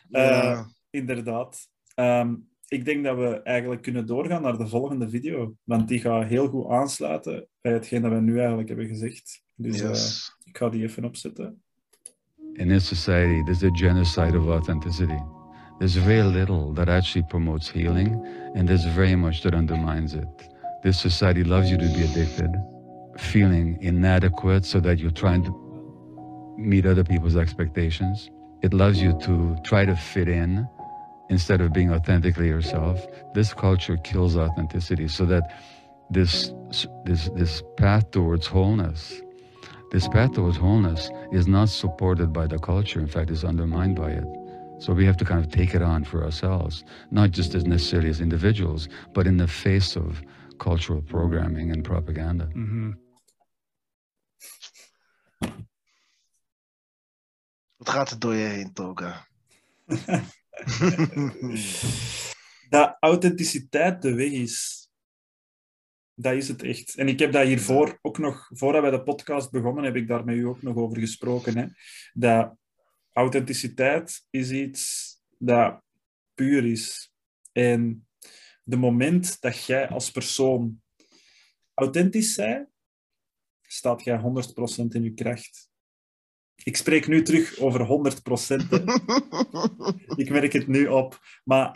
ja. 0.09 0.69
Inderdaad. 0.91 1.69
Ehm, 1.95 2.35
ik 2.67 2.85
denk 2.85 3.03
dat 3.03 3.17
we 3.17 3.41
eigenlijk 3.41 3.81
kunnen 3.81 4.05
doorgaan 4.05 4.41
naar 4.41 4.57
de 4.57 4.67
volgende 4.67 5.09
video, 5.09 5.55
want 5.63 5.87
die 5.87 5.99
gaat 5.99 6.27
heel 6.27 6.47
goed 6.47 6.67
aansluiten 6.67 7.47
bij 7.61 7.73
hetgeen 7.73 8.01
dat 8.01 8.11
we 8.11 8.19
nu 8.19 8.37
eigenlijk 8.37 8.67
hebben 8.67 8.87
gezegd. 8.87 9.43
Dus 9.55 9.81
eh, 9.81 10.47
ik 10.49 10.57
ga 10.57 10.69
die 10.69 10.83
even 10.83 11.05
opzetten. 11.05 11.61
In 12.53 12.67
this 12.67 12.87
society, 12.87 13.43
there's 13.43 13.63
a 13.63 13.69
genocide 13.73 14.37
of 14.37 14.47
authenticity. 14.47 15.19
There's 15.77 15.95
very 15.95 16.27
little 16.27 16.73
that 16.73 16.87
actually 16.87 17.27
promotes 17.27 17.71
healing, 17.71 18.27
and 18.53 18.67
there's 18.67 18.85
very 18.85 19.15
much 19.15 19.41
that 19.41 19.53
undermines 19.53 20.13
it. 20.13 20.49
This 20.81 20.99
society 20.99 21.43
loves 21.43 21.69
you 21.69 21.77
to 21.77 21.87
be 21.93 22.03
addicted, 22.03 22.51
feeling 23.15 23.77
inadequate 23.81 24.65
so 24.65 24.79
that 24.79 24.99
you're 24.99 25.13
trying 25.13 25.43
to 25.43 25.51
meet 26.57 26.85
other 26.85 27.03
people's 27.03 27.35
expectations. 27.35 28.29
It 28.61 28.73
loves 28.73 29.01
you 29.01 29.17
to 29.19 29.55
try 29.63 29.85
to 29.85 29.95
fit 29.95 30.27
in 30.27 30.67
instead 31.31 31.61
of 31.61 31.73
being 31.73 31.91
authentically 31.91 32.47
yourself. 32.47 33.07
This 33.33 33.53
culture 33.53 33.97
kills 33.97 34.37
authenticity 34.37 35.07
so 35.07 35.25
that 35.25 35.43
this, 36.11 36.53
this, 37.05 37.29
this 37.35 37.63
path 37.77 38.11
towards 38.11 38.45
wholeness 38.45 39.21
this 39.91 40.07
path 40.07 40.31
towards 40.33 40.55
wholeness 40.55 41.11
is 41.33 41.47
not 41.47 41.67
supported 41.67 42.31
by 42.31 42.47
the 42.47 42.57
culture. 42.57 43.01
In 43.01 43.07
fact, 43.07 43.29
it's 43.29 43.43
undermined 43.43 43.97
by 43.97 44.11
it. 44.11 44.23
So 44.79 44.93
we 44.93 45.05
have 45.05 45.17
to 45.17 45.25
kind 45.25 45.43
of 45.43 45.51
take 45.51 45.75
it 45.75 45.81
on 45.81 46.05
for 46.05 46.23
ourselves, 46.23 46.85
not 47.11 47.31
just 47.31 47.53
as 47.55 47.65
necessarily 47.65 48.09
as 48.09 48.21
individuals, 48.21 48.87
but 49.13 49.27
in 49.27 49.35
the 49.35 49.47
face 49.47 49.97
of 49.97 50.23
cultural 50.59 51.01
programming 51.01 51.71
and 51.71 51.83
propaganda. 51.83 52.47
Wat 57.77 57.89
gaat 57.89 58.11
er 58.11 58.19
door 58.19 58.33
je 58.35 58.47
heen, 58.47 58.73
Toga? 58.73 59.27
Dat 62.69 62.97
authenticiteit 62.99 64.01
de 64.01 64.13
weg 64.13 64.31
is. 64.31 64.89
Dat 66.13 66.33
is 66.33 66.47
het 66.47 66.63
echt. 66.63 66.95
En 66.95 67.07
ik 67.07 67.19
heb 67.19 67.31
dat 67.31 67.45
hiervoor 67.45 67.99
ook 68.01 68.17
nog, 68.17 68.49
voordat 68.53 68.81
wij 68.81 68.91
de 68.91 69.03
podcast 69.03 69.51
begonnen, 69.51 69.83
heb 69.83 69.95
ik 69.95 70.07
daar 70.07 70.25
met 70.25 70.35
u 70.35 70.45
ook 70.45 70.61
nog 70.61 70.75
over 70.75 70.99
gesproken. 70.99 71.57
Hè? 71.57 71.65
Dat 72.13 72.55
authenticiteit 73.11 74.25
is 74.29 74.51
iets 74.51 75.15
dat 75.37 75.81
puur 76.33 76.65
is. 76.65 77.13
En 77.51 78.07
de 78.63 78.77
moment 78.77 79.41
dat 79.41 79.65
jij 79.65 79.89
als 79.89 80.11
persoon 80.11 80.81
authentisch 81.73 82.35
bent, 82.35 82.69
staat 83.61 84.03
jij 84.03 84.19
100% 84.19 84.23
in 84.87 85.03
je 85.03 85.13
kracht. 85.13 85.70
Ik 86.63 86.75
spreek 86.77 87.07
nu 87.07 87.21
terug 87.21 87.59
over 87.59 87.79
100%. 87.85 88.69
hè. 88.69 88.77
Ik 90.23 90.29
merk 90.29 90.53
het 90.53 90.67
nu 90.67 90.87
op. 90.87 91.19
Maar 91.43 91.71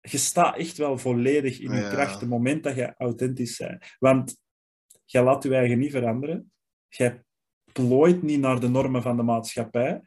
je 0.00 0.18
staat 0.18 0.56
echt 0.56 0.76
wel 0.76 0.98
volledig 0.98 1.58
in 1.60 1.72
je 1.72 1.80
Ja. 1.80 1.90
kracht 1.90 2.20
het 2.20 2.28
moment 2.28 2.62
dat 2.62 2.74
je 2.76 2.94
authentisch 2.96 3.56
bent. 3.56 3.96
Want 3.98 4.36
je 5.04 5.22
laat 5.22 5.42
je 5.42 5.54
eigen 5.54 5.78
niet 5.78 5.90
veranderen. 5.90 6.52
Je 6.88 7.24
plooit 7.72 8.22
niet 8.22 8.40
naar 8.40 8.60
de 8.60 8.68
normen 8.68 9.02
van 9.02 9.16
de 9.16 9.22
maatschappij. 9.22 10.00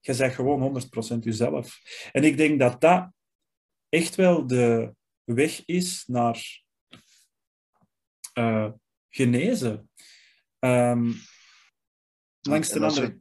Je 0.00 0.16
bent 0.16 0.34
gewoon 0.34 0.60
100% 0.60 1.18
jezelf. 1.24 1.80
En 2.12 2.24
ik 2.24 2.36
denk 2.36 2.58
dat 2.58 2.80
dat 2.80 3.12
echt 3.88 4.14
wel 4.14 4.46
de 4.46 4.94
weg 5.24 5.64
is 5.64 6.04
naar 6.06 6.62
eh, 8.32 8.70
genezen. 9.08 9.90
Ehm, 10.58 11.12
langs 12.40 12.68
de 12.68 12.80
andere 12.80 13.18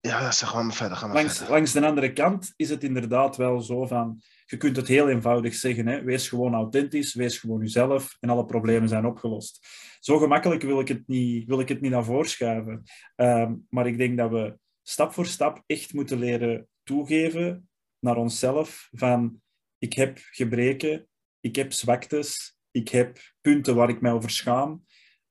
Ja, 0.00 0.30
zeg 0.30 0.54
maar 0.54 0.72
verder. 0.72 0.96
Ga 0.96 1.06
maar 1.06 1.16
langs, 1.16 1.36
verder. 1.36 1.54
langs 1.54 1.72
de 1.72 1.86
andere 1.86 2.12
kant 2.12 2.52
is 2.56 2.70
het 2.70 2.84
inderdaad 2.84 3.36
wel 3.36 3.60
zo 3.60 3.86
van... 3.86 4.22
Je 4.46 4.56
kunt 4.56 4.76
het 4.76 4.88
heel 4.88 5.08
eenvoudig 5.08 5.54
zeggen. 5.54 5.86
Hè? 5.86 6.02
Wees 6.02 6.28
gewoon 6.28 6.54
authentisch, 6.54 7.14
wees 7.14 7.38
gewoon 7.38 7.60
jezelf 7.60 8.16
en 8.20 8.28
alle 8.28 8.46
problemen 8.46 8.88
zijn 8.88 9.06
opgelost. 9.06 9.66
Zo 10.00 10.18
gemakkelijk 10.18 10.62
wil 10.62 10.80
ik 10.80 10.88
het 10.88 11.02
niet, 11.06 11.46
wil 11.46 11.60
ik 11.60 11.68
het 11.68 11.80
niet 11.80 11.90
naar 11.90 12.04
voren 12.04 12.28
schuiven. 12.28 12.82
Ehm, 13.16 13.54
maar 13.68 13.86
ik 13.86 13.98
denk 13.98 14.16
dat 14.18 14.30
we 14.30 14.58
stap 14.82 15.12
voor 15.12 15.26
stap 15.26 15.62
echt 15.66 15.92
moeten 15.92 16.18
leren 16.18 16.68
toegeven 16.82 17.68
naar 17.98 18.16
onszelf 18.16 18.88
van 18.92 19.42
ik 19.78 19.92
heb 19.92 20.18
gebreken, 20.30 21.08
ik 21.40 21.56
heb 21.56 21.72
zwaktes, 21.72 22.56
ik 22.70 22.88
heb 22.88 23.18
punten 23.40 23.74
waar 23.74 23.88
ik 23.88 24.00
mij 24.00 24.12
over 24.12 24.30
schaam, 24.30 24.84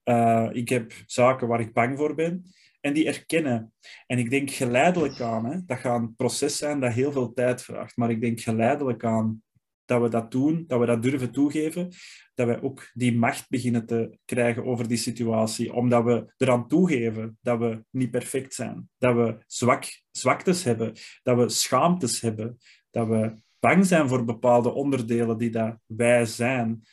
eh, 0.03 0.49
ik 0.51 0.69
heb 0.69 0.93
zaken 1.05 1.47
waar 1.47 1.59
ik 1.59 1.73
bang 1.73 1.97
voor 1.97 2.15
ben. 2.15 2.51
En 2.79 2.93
die 2.93 3.07
erkennen. 3.07 3.73
En 4.07 4.17
ik 4.17 4.29
denk 4.29 4.51
geleidelijk 4.51 5.21
aan, 5.21 5.45
hè, 5.45 5.65
dat 5.65 5.77
gaat 5.77 5.99
een 5.99 6.15
proces 6.15 6.57
zijn 6.57 6.79
dat 6.79 6.93
heel 6.93 7.11
veel 7.11 7.33
tijd 7.33 7.61
vraagt, 7.61 7.97
maar 7.97 8.09
ik 8.09 8.21
denk 8.21 8.39
geleidelijk 8.39 9.03
aan 9.03 9.43
dat 9.85 10.01
we 10.01 10.09
dat 10.09 10.31
doen, 10.31 10.63
dat 10.67 10.79
we 10.79 10.85
dat 10.85 11.03
durven 11.03 11.31
toegeven, 11.31 11.91
dat 12.33 12.47
we 12.47 12.61
ook 12.61 12.89
die 12.93 13.17
macht 13.17 13.49
beginnen 13.49 13.85
te 13.85 14.17
krijgen 14.25 14.65
over 14.65 14.87
die 14.87 14.97
situatie, 14.97 15.73
omdat 15.73 16.03
we 16.03 16.33
eraan 16.37 16.67
toegeven 16.67 17.37
dat 17.41 17.59
we 17.59 17.83
niet 17.89 18.11
perfect 18.11 18.53
zijn, 18.53 18.89
dat 18.97 19.15
we 19.15 19.37
zwak, 19.47 20.01
zwaktes 20.11 20.63
hebben, 20.63 20.93
dat 21.23 21.37
we 21.37 21.49
schaamtes 21.49 22.21
hebben, 22.21 22.57
dat 22.89 23.07
we 23.07 23.33
bang 23.59 23.85
zijn 23.85 24.07
voor 24.07 24.25
bepaalde 24.25 24.71
onderdelen 24.71 25.37
die 25.37 25.49
dat 25.49 25.77
wij 25.85 26.25
zijn. 26.25 26.83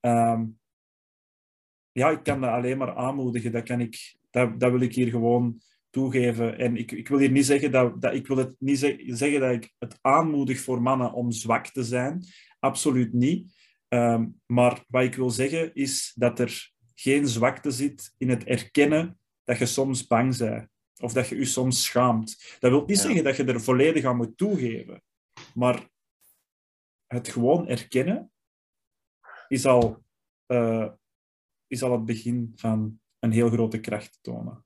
Ehm, 0.00 0.44
ja, 1.92 2.10
ik 2.10 2.22
kan 2.22 2.40
dat 2.40 2.50
alleen 2.50 2.78
maar 2.78 2.96
aanmoedigen. 2.96 3.52
Dat, 3.52 3.62
kan 3.62 3.80
ik, 3.80 4.16
dat, 4.36 4.60
dat 4.60 4.70
wil 4.70 4.80
ik 4.80 4.94
hier 4.94 5.10
gewoon 5.10 5.60
toegeven. 5.90 6.58
En 6.58 6.76
ik, 6.76 6.92
ik 6.92 7.08
wil 7.08 7.18
hier 7.18 7.30
niet 7.30 7.46
zeggen 7.46 7.70
dat, 7.70 8.00
dat 8.00 8.14
ik 8.14 8.26
wil 8.26 8.36
het 8.36 8.54
niet 8.58 8.78
zeg- 8.78 8.96
zeggen 9.06 9.40
dat 9.40 9.50
ik 9.52 9.74
het 9.78 9.98
aanmoedig 10.00 10.60
voor 10.60 10.82
mannen 10.82 11.12
om 11.12 11.30
zwak 11.32 11.66
te 11.66 11.84
zijn. 11.84 12.24
Absoluut 12.58 13.12
niet. 13.12 13.54
Ehm, 13.88 14.26
maar 14.46 14.84
wat 14.88 15.02
ik 15.02 15.14
wil 15.14 15.30
zeggen 15.30 15.74
is 15.74 16.12
dat 16.14 16.38
er 16.38 16.70
geen 16.94 17.28
zwakte 17.28 17.70
zit 17.70 18.14
in 18.18 18.28
het 18.28 18.44
erkennen 18.44 19.18
dat 19.44 19.58
je 19.58 19.66
soms 19.66 20.06
bang 20.06 20.36
bent. 20.36 20.68
Of 21.00 21.12
dat 21.12 21.28
je 21.28 21.36
je 21.36 21.44
soms 21.44 21.84
schaamt. 21.84 22.56
Dat 22.58 22.70
wil 22.70 22.84
niet 22.86 22.96
Ja. 22.96 23.02
zeggen 23.02 23.24
dat 23.24 23.36
je 23.36 23.44
er 23.44 23.60
volledig 23.60 24.04
aan 24.04 24.16
moet 24.16 24.36
toegeven. 24.36 25.02
Maar 25.54 25.88
het 27.06 27.28
gewoon 27.28 27.68
erkennen 27.68 28.30
is 29.48 29.66
al, 29.66 30.02
eh, 30.46 30.88
is 31.66 31.82
al 31.82 31.92
het 31.92 32.04
begin 32.04 32.52
van 32.54 33.00
een 33.26 33.32
heel 33.32 33.50
grote 33.50 33.80
kracht 33.80 34.18
tonen. 34.22 34.64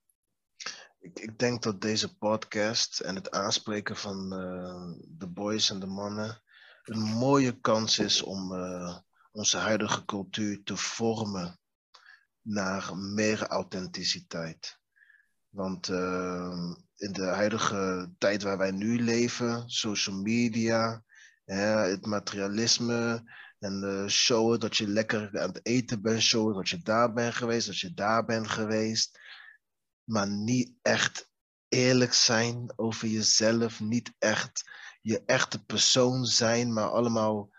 Ik, 0.99 1.19
ik 1.19 1.39
denk 1.39 1.63
dat 1.63 1.81
deze 1.81 2.17
podcast 2.17 3.01
en 3.01 3.15
het 3.15 3.31
aanspreken 3.31 3.97
van 3.97 4.33
eh, 4.33 5.07
de 5.09 5.29
boys 5.29 5.71
en 5.71 5.81
de 5.81 5.87
mannen 5.87 6.43
een 6.83 7.01
mooie 7.01 7.61
kans 7.61 7.99
is 7.99 8.23
om 8.23 8.55
eh, 8.55 8.99
onze 9.33 9.57
huidige 9.57 10.05
cultuur 10.05 10.63
te 10.63 10.77
vormen 10.77 11.59
naar 12.43 12.97
meer 12.97 13.47
authenticiteit. 13.47 14.79
Want 15.49 15.89
uh, 15.89 16.75
in 16.97 17.13
de 17.13 17.25
huidige 17.25 18.13
tijd 18.19 18.43
waar 18.43 18.59
wij 18.59 18.71
nu 18.71 19.03
leven, 19.03 19.71
social 19.71 20.17
media, 20.17 21.05
het 21.45 22.07
materialisme 22.07 23.23
en 23.61 23.83
uh, 23.85 24.09
showen 24.09 24.61
dat 24.61 24.77
je 24.77 24.89
lekker 24.89 25.41
aan 25.41 25.49
het 25.49 25.67
eten 25.67 26.03
bent, 26.03 26.23
showen 26.23 26.55
dat 26.55 26.69
je 26.69 26.83
daar 26.83 27.13
bent 27.13 27.35
geweest, 27.35 27.67
dat 27.67 27.79
je 27.79 27.95
daar 27.95 28.25
bent 28.25 28.49
geweest, 28.49 29.21
maar 30.05 30.29
niet 30.29 30.73
echt 30.83 31.31
eerlijk 31.69 32.13
zijn 32.13 32.73
over 32.77 33.09
jezelf, 33.09 33.81
niet 33.81 34.13
echt 34.19 34.71
je 35.01 35.23
echte 35.27 35.65
persoon 35.65 36.25
zijn, 36.25 36.73
maar 36.73 36.91
allemaal 36.91 37.51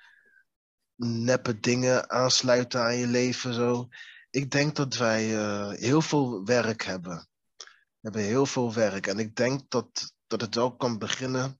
neppe 0.95 1.59
dingen 1.59 2.09
aansluiten 2.09 2.81
aan 2.81 2.97
je 2.97 3.07
leven. 3.07 3.53
Zo. 3.53 3.87
Ik 4.29 4.51
denk 4.51 4.75
dat 4.75 4.95
wij 4.95 5.35
uh, 5.35 5.69
heel 5.69 6.01
veel 6.01 6.45
werk 6.45 6.83
hebben. 6.83 7.27
We 7.57 8.07
hebben 8.07 8.21
heel 8.21 8.45
veel 8.45 8.73
werk. 8.73 9.07
En 9.07 9.19
ik 9.19 9.35
denk 9.35 9.69
dat, 9.69 10.15
dat 10.27 10.41
het 10.41 10.57
ook 10.57 10.79
kan 10.79 10.97
beginnen 10.97 11.59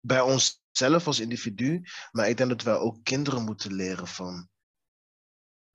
bij 0.00 0.20
onszelf 0.80 1.06
als 1.06 1.20
individu. 1.20 1.82
Maar 2.10 2.28
ik 2.28 2.36
denk 2.36 2.48
dat 2.50 2.62
wij 2.62 2.74
ook 2.76 3.04
kinderen 3.04 3.44
moeten 3.44 3.72
leren 3.72 4.06
van... 4.06 4.48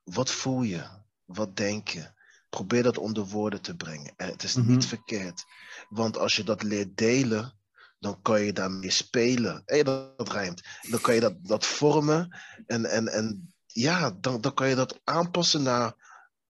Wat 0.04 0.32
voel 0.32 0.62
je? 0.62 0.84
Wat 1.26 1.56
denk 1.56 1.88
je? 1.88 2.12
Probeer 2.50 2.84
dat 2.84 2.98
onder 2.98 3.26
woorden 3.26 3.62
te 3.62 3.76
brengen. 3.76 4.14
Het 4.16 4.44
is 4.44 4.56
niet 4.56 4.68
Mhm. 4.68 4.82
verkeerd. 4.82 5.44
Want 5.90 6.18
als 6.18 6.36
je 6.36 6.44
dat 6.44 6.64
leert 6.64 6.98
delen, 6.98 7.60
dan 8.00 8.22
kan 8.22 8.42
je 8.42 8.54
daarmee 8.54 8.90
spelen. 8.90 9.62
Hé, 9.66 9.84
dat, 9.84 10.18
dat 10.18 10.32
rijmt. 10.32 10.62
Dan 10.90 11.02
kan 11.02 11.14
je 11.14 11.20
dat, 11.20 11.36
dat 11.42 11.66
vormen. 11.66 12.38
En, 12.66 12.86
en, 12.86 13.08
en 13.08 13.54
ja, 13.66 14.12
dan, 14.12 14.42
dan 14.42 14.54
kan 14.54 14.70
je 14.70 14.76
dat 14.76 15.00
aanpassen 15.04 15.64
naar 15.64 15.94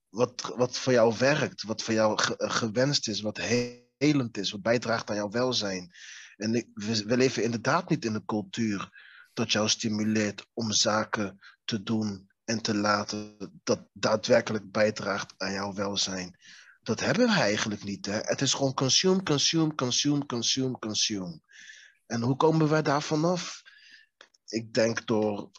wat, 0.09 0.53
wat 0.55 0.77
voor 0.77 0.93
jou 0.93 1.15
werkt. 1.17 1.63
Wat 1.63 1.81
voor 1.83 1.93
jou 1.93 2.21
ge- 2.21 2.35
gewenst 2.37 3.07
is. 3.07 3.21
Wat 3.21 3.37
he- 3.37 3.81
helend 3.97 4.37
is. 4.37 4.51
Wat 4.51 4.61
bijdraagt 4.61 5.09
aan 5.09 5.15
jouw 5.15 5.29
welzijn. 5.29 5.91
En 6.37 6.51
we 7.05 7.17
leven 7.17 7.43
inderdaad 7.43 7.89
niet 7.89 8.05
in 8.05 8.13
een 8.13 8.25
cultuur 8.25 8.89
dat 9.33 9.51
jou 9.51 9.69
stimuleert 9.69 10.45
om 10.53 10.71
zaken 10.71 11.39
te 11.65 11.83
doen 11.83 12.29
en 12.45 12.61
te 12.61 12.75
laten 12.75 13.37
dat 13.63 13.87
daadwerkelijk 13.93 14.71
bijdraagt 14.71 15.33
aan 15.37 15.51
jouw 15.51 15.73
welzijn. 15.73 16.37
Dat 16.81 16.99
hebben 16.99 17.27
we 17.27 17.33
eigenlijk 17.33 17.83
niet. 17.83 18.05
Hè? 18.05 18.19
Het 18.19 18.41
is 18.41 18.53
gewoon 18.53 18.73
consume, 18.73 19.23
consume, 19.23 19.75
consume, 19.75 20.25
consume, 20.25 20.79
consume. 20.79 21.41
En 22.05 22.21
hoe 22.21 22.35
komen 22.35 22.69
wij 22.69 22.81
daar 22.81 23.01
vanaf? 23.01 23.61
Ik 24.47 24.73
denk 24.73 25.07
door 25.07 25.51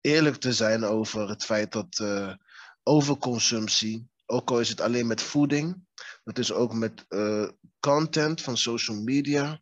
eerlijk 0.00 0.36
te 0.36 0.52
zijn 0.52 0.84
over 0.84 1.28
het 1.28 1.44
feit 1.44 1.72
dat 1.72 1.98
eh, 1.98 2.34
overconsumptie, 2.82 4.08
ook 4.26 4.50
al 4.50 4.60
is 4.60 4.68
het 4.68 4.80
alleen 4.80 5.06
met 5.06 5.22
voeding, 5.22 5.86
dat 6.24 6.38
is 6.38 6.52
ook 6.52 6.74
met 6.74 7.04
eh, 7.08 7.48
content 7.80 8.40
van 8.42 8.56
social 8.56 9.02
media, 9.02 9.60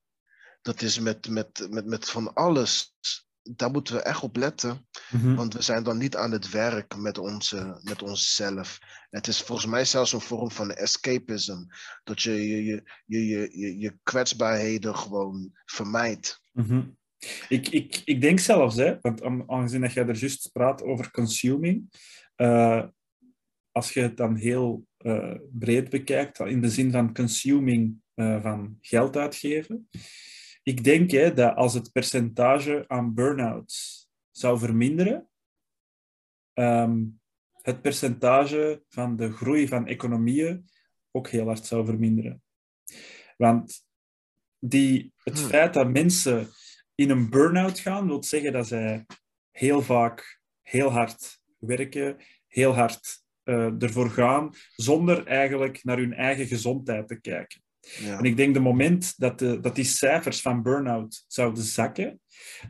dat 0.66 0.82
is 0.82 0.98
met, 0.98 1.28
met, 1.28 1.66
met, 1.70 1.86
met 1.86 2.10
van 2.10 2.34
alles. 2.34 2.94
Daar 3.42 3.70
moeten 3.70 3.94
we 3.94 4.02
echt 4.02 4.22
op 4.22 4.36
letten. 4.36 4.86
Mhm. 5.10 5.34
Want 5.34 5.54
we 5.54 5.62
zijn 5.62 5.82
dan 5.82 5.98
niet 5.98 6.16
aan 6.16 6.32
het 6.32 6.50
werk 6.50 6.96
met, 6.96 7.18
onze, 7.18 7.80
met 7.82 8.02
onszelf. 8.02 8.78
Het 9.10 9.26
is 9.26 9.42
volgens 9.42 9.66
mij 9.66 9.84
zelfs 9.84 10.12
een 10.12 10.20
vorm 10.20 10.50
van 10.50 10.70
escapism. 10.70 11.64
Dat 12.04 12.22
je 12.22 12.48
je, 12.48 12.64
je, 12.64 12.82
je, 13.06 13.26
je, 13.26 13.58
je, 13.58 13.78
je 13.78 13.98
kwetsbaarheden 14.02 14.96
gewoon 14.96 15.50
vermijdt. 15.64 16.42
Mhm. 16.52 16.82
Ik, 17.48 17.68
ik, 17.68 18.02
ik 18.04 18.20
denk 18.20 18.38
zelfs, 18.38 18.76
hè, 18.76 18.96
want 19.00 19.22
aan- 19.22 19.50
aangezien 19.50 19.80
dat 19.80 19.92
jij 19.92 20.06
er 20.06 20.16
juist 20.16 20.52
praat 20.52 20.82
over 20.82 21.10
consuming, 21.10 21.90
eh, 22.34 22.84
als 23.72 23.92
je 23.92 24.00
het 24.00 24.16
dan 24.16 24.36
heel 24.36 24.86
eh, 24.96 25.34
breed 25.52 25.90
bekijkt, 25.90 26.38
in 26.38 26.60
de 26.60 26.70
zin 26.70 26.90
van 26.90 27.14
consuming 27.14 28.00
eh, 28.14 28.42
van 28.42 28.78
geld 28.80 29.16
uitgeven, 29.16 29.88
ik 30.66 30.84
denk 30.84 31.10
hè, 31.10 31.32
dat 31.32 31.56
als 31.56 31.74
het 31.74 31.92
percentage 31.92 32.84
aan 32.88 33.14
burn-outs 33.14 34.08
zou 34.30 34.58
verminderen, 34.58 35.28
ehm, 36.52 37.04
het 37.62 37.82
percentage 37.82 38.82
van 38.88 39.16
de 39.16 39.32
groei 39.32 39.68
van 39.68 39.86
economieën 39.86 40.68
ook 41.10 41.28
heel 41.28 41.46
hard 41.46 41.66
zou 41.66 41.84
verminderen. 41.84 42.42
Want 43.36 43.86
die, 44.58 45.12
het 45.22 45.38
Hmm. 45.38 45.48
feit 45.48 45.74
dat 45.74 45.92
mensen 45.92 46.48
in 46.94 47.10
een 47.10 47.30
burn-out 47.30 47.78
gaan, 47.78 48.06
wil 48.06 48.22
zeggen 48.22 48.52
dat 48.52 48.66
zij 48.66 49.06
heel 49.50 49.82
vaak 49.82 50.40
heel 50.62 50.90
hard 50.90 51.40
werken, 51.58 52.16
heel 52.46 52.74
hard 52.74 53.24
eh, 53.42 53.82
ervoor 53.82 54.10
gaan, 54.10 54.54
zonder 54.76 55.26
eigenlijk 55.26 55.84
naar 55.84 55.98
hun 55.98 56.14
eigen 56.14 56.46
gezondheid 56.46 57.08
te 57.08 57.20
kijken. 57.20 57.64
Ja. 57.98 58.18
En 58.18 58.24
ik 58.24 58.36
denk 58.36 58.54
de 58.54 58.60
moment 58.60 59.18
dat, 59.18 59.38
de, 59.38 59.60
dat 59.60 59.74
die 59.74 59.84
cijfers 59.84 60.40
van 60.40 60.62
burn-out 60.62 61.24
zouden 61.28 61.62
zakken, 61.62 62.20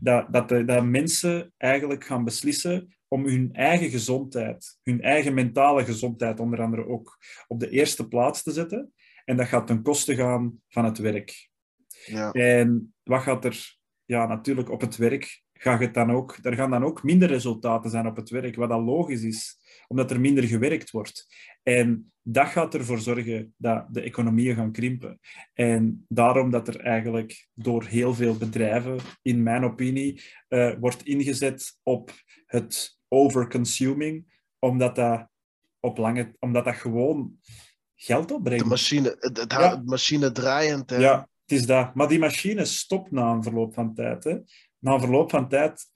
dat, 0.00 0.32
dat, 0.32 0.48
de, 0.48 0.64
dat 0.64 0.84
mensen 0.84 1.52
eigenlijk 1.56 2.04
gaan 2.04 2.24
beslissen 2.24 2.96
om 3.08 3.26
hun 3.26 3.52
eigen 3.52 3.90
gezondheid, 3.90 4.78
hun 4.82 5.02
eigen 5.02 5.34
mentale 5.34 5.84
gezondheid 5.84 6.40
onder 6.40 6.62
andere 6.62 6.86
ook 6.86 7.18
op 7.46 7.60
de 7.60 7.70
eerste 7.70 8.08
plaats 8.08 8.42
te 8.42 8.52
zetten. 8.52 8.92
En 9.24 9.36
dat 9.36 9.46
gaat 9.46 9.66
ten 9.66 9.82
koste 9.82 10.14
gaan 10.14 10.62
van 10.68 10.84
het 10.84 10.98
werk. 10.98 11.48
Ja. 12.04 12.32
En 12.32 12.94
wat 13.02 13.22
gaat 13.22 13.44
er... 13.44 13.74
Ja, 14.04 14.26
natuurlijk 14.26 14.70
op 14.70 14.80
het 14.80 14.96
werk 14.96 15.42
gaat 15.58 15.80
het 15.80 15.94
dan 15.94 16.10
ook... 16.10 16.38
Er 16.42 16.54
gaan 16.54 16.70
dan 16.70 16.84
ook 16.84 17.02
minder 17.02 17.28
resultaten 17.28 17.90
zijn 17.90 18.06
op 18.06 18.16
het 18.16 18.30
werk, 18.30 18.56
wat 18.56 18.70
al 18.70 18.82
logisch 18.82 19.22
is, 19.22 19.56
omdat 19.88 20.10
er 20.10 20.20
minder 20.20 20.44
gewerkt 20.44 20.90
wordt. 20.90 21.26
En 21.62 22.12
dat 22.22 22.46
gaat 22.46 22.74
ervoor 22.74 22.98
zorgen 22.98 23.54
dat 23.56 23.86
de 23.90 24.00
economieën 24.00 24.54
gaan 24.54 24.72
krimpen. 24.72 25.20
En 25.54 26.04
daarom 26.08 26.50
dat 26.50 26.68
er 26.68 26.80
eigenlijk 26.80 27.48
door 27.54 27.84
heel 27.84 28.14
veel 28.14 28.36
bedrijven, 28.36 28.98
in 29.22 29.42
mijn 29.42 29.64
opinie, 29.64 30.22
eh, 30.48 30.72
wordt 30.80 31.02
ingezet 31.06 31.78
op 31.82 32.10
het 32.46 32.98
overconsuming, 33.08 34.40
omdat 34.58 34.96
dat, 34.96 35.28
op 35.80 35.98
lange, 35.98 36.34
omdat 36.38 36.64
dat 36.64 36.74
gewoon 36.74 37.38
geld 37.94 38.30
opbrengt. 38.30 38.62
De 38.62 38.70
machine, 38.70 39.16
het, 39.18 39.36
het 39.36 39.52
Ja. 39.52 39.82
machine 39.84 40.32
draaiend. 40.32 40.90
Hè? 40.90 40.96
Ja, 40.96 41.28
het 41.46 41.58
is 41.58 41.66
dat. 41.66 41.94
Maar 41.94 42.08
die 42.08 42.18
machine 42.18 42.64
stopt 42.64 43.10
na 43.10 43.30
een 43.30 43.42
verloop 43.42 43.74
van 43.74 43.94
tijd. 43.94 44.24
Hè. 44.24 44.38
Na 44.86 44.98
verloop 44.98 45.30
van 45.30 45.48
tijd, 45.48 45.92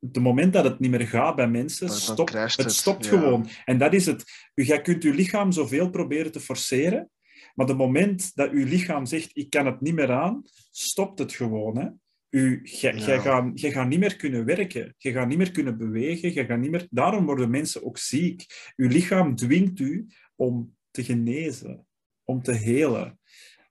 het 0.00 0.18
moment 0.18 0.52
dat 0.52 0.64
het 0.64 0.78
niet 0.78 0.90
meer 0.90 1.06
gaat 1.06 1.36
bij 1.36 1.48
mensen, 1.48 1.88
stopt, 1.88 2.32
het 2.32 2.56
het, 2.56 2.72
stopt 2.72 3.04
ja. 3.04 3.10
gewoon. 3.10 3.48
En 3.64 3.78
dat 3.78 3.94
is 3.94 4.06
het. 4.06 4.24
U, 4.54 4.64
jij 4.64 4.82
kunt 4.82 5.02
uw 5.02 5.12
lichaam 5.12 5.52
zoveel 5.52 5.90
proberen 5.90 6.32
te 6.32 6.40
forceren, 6.40 7.10
maar 7.54 7.66
het 7.66 7.76
moment 7.76 8.34
dat 8.34 8.50
uw 8.50 8.64
lichaam 8.64 9.06
zegt, 9.06 9.30
ik 9.32 9.50
kan 9.50 9.66
het 9.66 9.80
niet 9.80 9.94
meer 9.94 10.12
aan, 10.12 10.42
stopt 10.70 11.18
het 11.18 11.32
gewoon. 11.32 11.78
Hè. 11.78 11.88
U, 12.30 12.60
jij, 12.62 12.94
Ja. 12.96 13.18
gaat, 13.18 13.60
jij 13.60 13.72
gaat 13.72 13.88
niet 13.88 13.98
meer 13.98 14.16
kunnen 14.16 14.44
werken, 14.44 14.94
je 14.98 15.12
gaat 15.12 15.28
niet 15.28 15.38
meer 15.38 15.50
kunnen 15.50 15.78
bewegen, 15.78 16.34
je 16.34 16.44
gaat 16.44 16.58
niet 16.58 16.70
meer... 16.70 16.86
daarom 16.90 17.26
worden 17.26 17.50
mensen 17.50 17.84
ook 17.84 17.98
ziek. 17.98 18.46
Uw 18.76 18.88
lichaam 18.88 19.34
dwingt 19.34 19.80
u 19.80 20.06
om 20.36 20.76
te 20.90 21.04
genezen, 21.04 21.86
om 22.24 22.42
te 22.42 22.52
helen. 22.52 23.20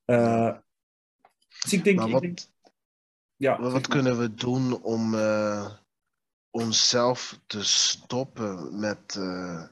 Eh, 0.06 0.58
dus 1.62 1.74
ik 1.74 1.84
denk... 1.84 1.98
Maar 1.98 2.08
ik 2.08 2.14
wat, 2.14 2.22
denk 2.22 2.40
ja, 3.38 3.60
wat, 3.60 3.72
zeg 3.72 3.82
maar. 3.82 3.90
kunnen 3.90 4.20
we 4.20 4.34
doen 4.34 4.82
om 4.84 5.16
eh, 5.16 5.70
onszelf 6.50 7.40
te 7.48 7.64
stoppen 7.64 8.80
met 8.80 9.16
eh, 9.18 9.64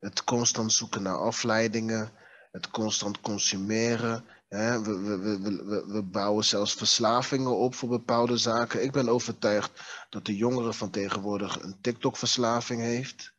het 0.00 0.24
constant 0.24 0.72
zoeken 0.72 1.02
naar 1.02 1.18
afleidingen, 1.18 2.10
het 2.52 2.70
constant 2.70 3.20
consumeren? 3.20 4.24
Hè? 4.48 4.82
We, 4.82 4.98
we, 4.98 5.18
we, 5.18 5.40
we- 5.40 5.64
we, 5.64 5.84
we 5.86 6.02
bouwen 6.02 6.44
zelfs 6.44 6.74
verslavingen 6.74 7.56
op 7.56 7.74
voor 7.74 7.88
bepaalde 7.88 8.36
zaken. 8.36 8.82
Ik 8.82 8.92
ben 8.92 9.08
overtuigd 9.08 9.70
dat 10.10 10.24
de 10.24 10.36
jongeren 10.36 10.74
van 10.74 10.90
tegenwoordig 10.90 11.62
een 11.62 11.78
TikTok-verslaving 11.80 12.80
heeft. 12.80 13.36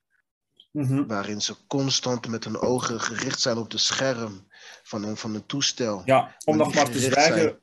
Mhm. 0.72 1.06
waarin 1.08 1.42
ze 1.42 1.56
constant 1.68 2.28
met 2.28 2.44
hun 2.44 2.58
ogen 2.58 3.02
gericht 3.02 3.40
zijn 3.42 3.58
op 3.58 3.70
de 3.70 3.78
scherm 3.78 4.48
van 4.84 5.04
een, 5.04 5.18
van 5.18 5.34
een 5.36 5.46
toestel. 5.46 6.02
Ja, 6.06 6.36
om 6.46 6.58
nog 6.58 6.74
maar 6.74 6.90
te 6.90 7.00
zwijgen. 7.00 7.60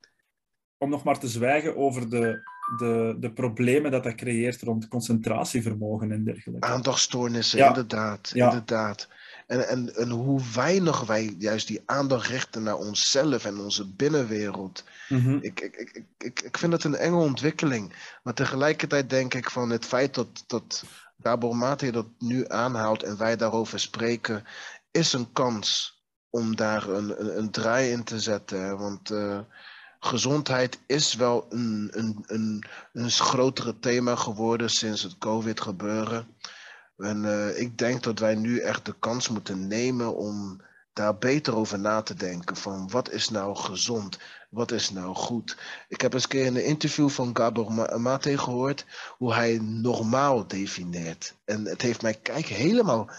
Om 0.78 0.90
nog 0.90 1.04
maar 1.04 1.18
te 1.18 1.28
zwijgen 1.28 1.76
over 1.76 2.10
de, 2.10 2.40
de, 2.78 3.16
de 3.20 3.32
problemen 3.32 3.90
dat 3.90 4.04
dat 4.04 4.14
creëert 4.14 4.62
rond 4.62 4.88
concentratievermogen 4.88 6.12
en 6.12 6.24
dergelijke. 6.24 6.66
Aandachtstoornissen, 6.66 7.58
Ja. 7.58 7.66
inderdaad. 7.68 8.30
Ja. 8.34 8.44
inderdaad. 8.46 9.08
En, 9.46 9.68
en, 9.68 9.94
en 9.96 10.08
hoe 10.10 10.40
weinig 10.54 11.00
wij 11.06 11.34
juist 11.38 11.66
die 11.66 11.82
aandacht 11.86 12.26
richten 12.26 12.62
naar 12.62 12.76
onszelf 12.76 13.44
en 13.44 13.58
onze 13.58 13.88
binnenwereld. 13.94 14.84
Mhm. 15.08 15.38
Ik, 15.40 15.60
ik, 15.60 15.74
ik, 15.76 15.90
ik- 15.92 16.06
ik, 16.18 16.40
ik 16.42 16.58
vind 16.58 16.72
het 16.72 16.84
een 16.84 16.94
enge 16.96 17.16
ontwikkeling. 17.16 17.92
Maar 18.22 18.34
tegelijkertijd 18.34 19.10
denk 19.10 19.34
ik 19.34 19.50
van 19.50 19.70
het 19.70 19.84
feit 19.84 20.14
dat, 20.14 20.44
dat 20.46 20.84
Gabor 21.22 21.56
Mate 21.56 21.90
dat 21.90 22.06
nu 22.18 22.44
aanhaalt 22.48 23.02
en 23.02 23.18
wij 23.18 23.36
daarover 23.36 23.80
spreken, 23.80 24.44
is 24.90 25.12
een 25.12 25.32
kans 25.32 26.00
om 26.30 26.56
daar 26.56 26.88
een, 26.88 27.20
een, 27.20 27.38
een 27.38 27.50
draai 27.50 27.90
in 27.90 28.04
te 28.04 28.20
zetten. 28.20 28.78
Want 28.78 29.10
eh, 29.10 29.38
gezondheid 30.00 30.78
is 30.86 31.14
wel 31.14 31.46
een, 31.48 31.90
een, 31.90 32.24
een, 32.26 32.64
een 32.92 33.10
grotere 33.10 33.78
thema 33.78 34.16
geworden 34.16 34.70
sinds 34.70 35.02
het 35.02 35.18
COVID 35.18 35.60
gebeuren. 35.60 36.26
En 36.96 37.24
eh, 37.24 37.60
ik 37.60 37.78
denk 37.78 38.02
dat 38.02 38.18
wij 38.18 38.34
nu 38.34 38.58
echt 38.58 38.84
de 38.84 38.94
kans 38.98 39.28
moeten 39.28 39.66
nemen 39.66 40.16
om 40.16 40.60
daar 40.92 41.18
beter 41.18 41.56
over 41.56 41.78
na 41.78 42.02
te 42.02 42.14
denken 42.14 42.56
van 42.56 42.90
wat 42.90 43.10
is 43.10 43.28
nou 43.28 43.56
gezond, 43.56 44.18
wat 44.50 44.72
is 44.72 44.90
nou 44.90 45.14
goed. 45.14 45.56
Ik 45.88 46.00
heb 46.00 46.12
eens 46.12 46.22
een 46.22 46.28
keer 46.28 46.44
in 46.44 46.56
een 46.56 46.64
interview 46.64 47.08
van 47.08 47.36
Gabor 47.36 48.00
Mate 48.00 48.38
gehoord 48.38 48.86
hoe 49.18 49.34
hij 49.34 49.58
normaal 49.62 50.46
defineert. 50.46 51.34
En 51.44 51.64
het 51.64 51.82
heeft 51.82 52.02
mij 52.02 52.14
kijk 52.14 52.46
helemaal 52.46 53.10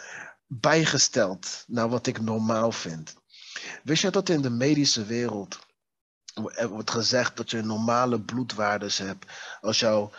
bijgesteld 0.48 1.64
naar 1.68 1.90
wat 1.90 2.08
ik 2.08 2.22
normaal 2.22 2.72
vind. 2.72 3.16
Wist 3.84 4.02
je 4.02 4.10
dat 4.10 4.30
in 4.30 4.42
de 4.42 4.50
medische 4.50 5.06
wereld 5.06 5.60
er 6.46 6.68
wordt 6.68 6.92
gezegd 6.92 7.38
dat 7.38 7.52
je 7.52 7.62
normale 7.62 8.20
bloedwaardes 8.20 8.98
hebt 8.98 9.26
als, 9.62 9.80
jou, 9.80 10.12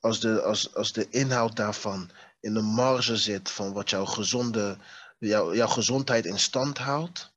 als, 0.00 0.20
de, 0.20 0.42
als, 0.42 0.74
als 0.74 0.92
de 0.92 1.08
inhoud 1.08 1.56
daarvan 1.56 2.10
in 2.40 2.54
de 2.54 2.62
marge 2.62 3.16
zit 3.16 3.50
van 3.50 3.72
wat 3.72 3.90
jouw, 3.90 4.04
gezonde, 4.04 4.76
jouw, 5.18 5.54
jouw 5.54 5.66
gezondheid 5.66 6.24
in 6.24 6.38
stand 6.38 6.78
houdt. 6.78 7.32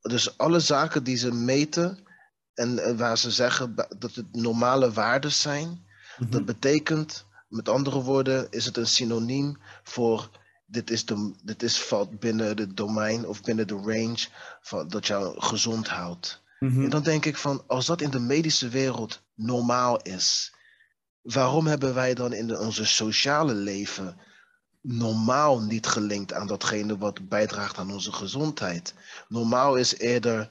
Dus 0.00 0.38
alle 0.38 0.60
zaken 0.60 1.04
die 1.04 1.16
ze 1.16 1.32
meten 1.32 2.06
en, 2.54 2.96
waar 2.96 3.18
ze 3.18 3.30
zeggen 3.30 3.74
dat 3.98 4.14
het 4.14 4.32
normale 4.32 4.92
waarden 4.92 5.32
zijn, 5.32 5.86
mhm. 6.18 6.30
dat 6.30 6.44
betekent, 6.44 7.24
met 7.48 7.68
andere 7.68 8.02
woorden, 8.02 8.50
is 8.50 8.64
het 8.64 8.76
een 8.76 8.86
synoniem 8.86 9.58
voor 9.82 10.30
dit 10.66 10.90
is, 10.90 11.04
de, 11.04 11.34
dit 11.42 11.62
is 11.62 11.82
valt 11.82 12.18
binnen 12.18 12.46
het 12.56 12.76
domein 12.76 13.26
of 13.26 13.42
binnen 13.42 13.66
de 13.66 13.74
range 13.74 14.26
van, 14.60 14.88
dat 14.88 15.06
jou 15.06 15.40
gezond 15.40 15.88
houdt. 15.88 16.42
Mhm. 16.58 16.82
En 16.82 16.90
dan 16.90 17.02
denk 17.02 17.24
ik 17.24 17.36
van, 17.36 17.64
als 17.66 17.86
dat 17.86 18.00
in 18.00 18.10
de 18.10 18.20
medische 18.20 18.68
wereld 18.68 19.22
normaal 19.34 20.02
is, 20.02 20.54
waarom 21.22 21.66
hebben 21.66 21.94
wij 21.94 22.14
dan 22.14 22.32
in 22.32 22.58
onze 22.58 22.86
sociale 22.86 23.54
leven 23.54 24.20
normaal 24.80 25.60
niet 25.60 25.86
gelinkt 25.86 26.32
aan 26.32 26.46
datgene 26.46 26.98
wat 26.98 27.28
bijdraagt 27.28 27.78
aan 27.78 27.92
onze 27.92 28.12
gezondheid? 28.12 28.94
Normaal 29.28 29.76
is 29.76 29.98
eerder 29.98 30.50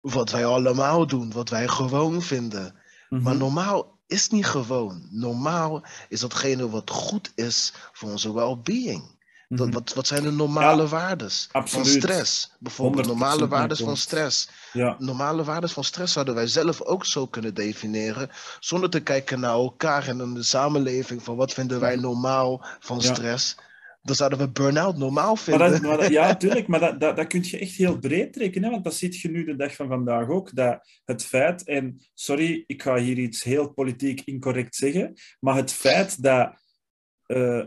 wat 0.00 0.30
wij 0.30 0.46
allemaal 0.46 1.06
doen, 1.06 1.32
wat 1.32 1.48
wij 1.48 1.68
gewoon 1.68 2.22
vinden. 2.22 2.74
Maar 3.08 3.20
mhm. 3.20 3.38
normaal 3.38 3.98
is 4.06 4.28
niet 4.28 4.46
gewoon. 4.46 5.08
Normaal 5.10 5.82
is 6.08 6.20
datgene 6.20 6.70
wat 6.70 6.90
goed 6.90 7.32
is 7.34 7.72
voor 7.92 8.10
onze 8.10 8.32
well-being. 8.32 9.18
Mhm. 9.50 9.70
wat, 9.70 9.94
wat 9.94 10.06
zijn 10.06 10.22
de 10.22 10.30
normale 10.30 10.82
ja, 10.82 10.88
waardes 10.88 11.48
van 11.52 11.84
stress? 11.84 12.56
Bijvoorbeeld 12.58 13.06
normale 13.06 13.48
waardes 13.48 13.80
van 13.80 13.96
stress. 13.96 14.48
Ja. 14.72 14.96
Normale 14.98 15.44
waardes 15.44 15.72
van 15.72 15.84
stress 15.84 16.12
zouden 16.12 16.34
wij 16.34 16.46
zelf 16.46 16.82
ook 16.82 17.06
zo 17.06 17.26
kunnen 17.26 17.54
definiëren, 17.54 18.30
zonder 18.60 18.90
te 18.90 19.00
kijken 19.00 19.40
naar 19.40 19.50
elkaar 19.50 20.08
en 20.08 20.20
in 20.20 20.34
de 20.34 20.42
samenleving 20.42 21.22
van 21.22 21.36
wat 21.36 21.52
vinden 21.52 21.80
wij 21.80 21.96
normaal 21.96 22.64
van 22.80 23.02
stress. 23.02 23.56
Dan 24.02 24.14
zouden 24.14 24.38
we 24.38 24.50
burn-out 24.50 24.96
normaal 24.96 25.36
vinden. 25.36 25.82
Maar 25.82 25.96
dat, 25.96 26.08
ja, 26.08 26.26
natuurlijk, 26.36 26.66
maar 26.66 26.80
dat, 26.80 27.00
dat, 27.00 27.16
dat 27.16 27.26
kun 27.26 27.44
je 27.44 27.58
echt 27.58 27.74
heel 27.74 27.98
breed 27.98 28.32
trekken. 28.32 28.64
Hè? 28.64 28.70
Want 28.70 28.84
dat 28.84 28.94
ziet 28.94 29.20
je 29.20 29.30
nu 29.30 29.44
de 29.44 29.56
dag 29.56 29.74
van 29.74 29.88
vandaag 29.88 30.28
ook. 30.28 30.54
Dat 30.54 30.86
het 31.04 31.24
feit, 31.24 31.64
en 31.64 32.06
sorry, 32.14 32.64
ik 32.66 32.82
ga 32.82 32.96
hier 32.96 33.18
iets 33.18 33.42
heel 33.42 33.72
politiek 33.72 34.20
incorrect 34.24 34.76
zeggen, 34.76 35.14
maar 35.40 35.56
het 35.56 35.72
feit 35.72 36.22
dat 36.22 36.52
uh, 37.26 37.64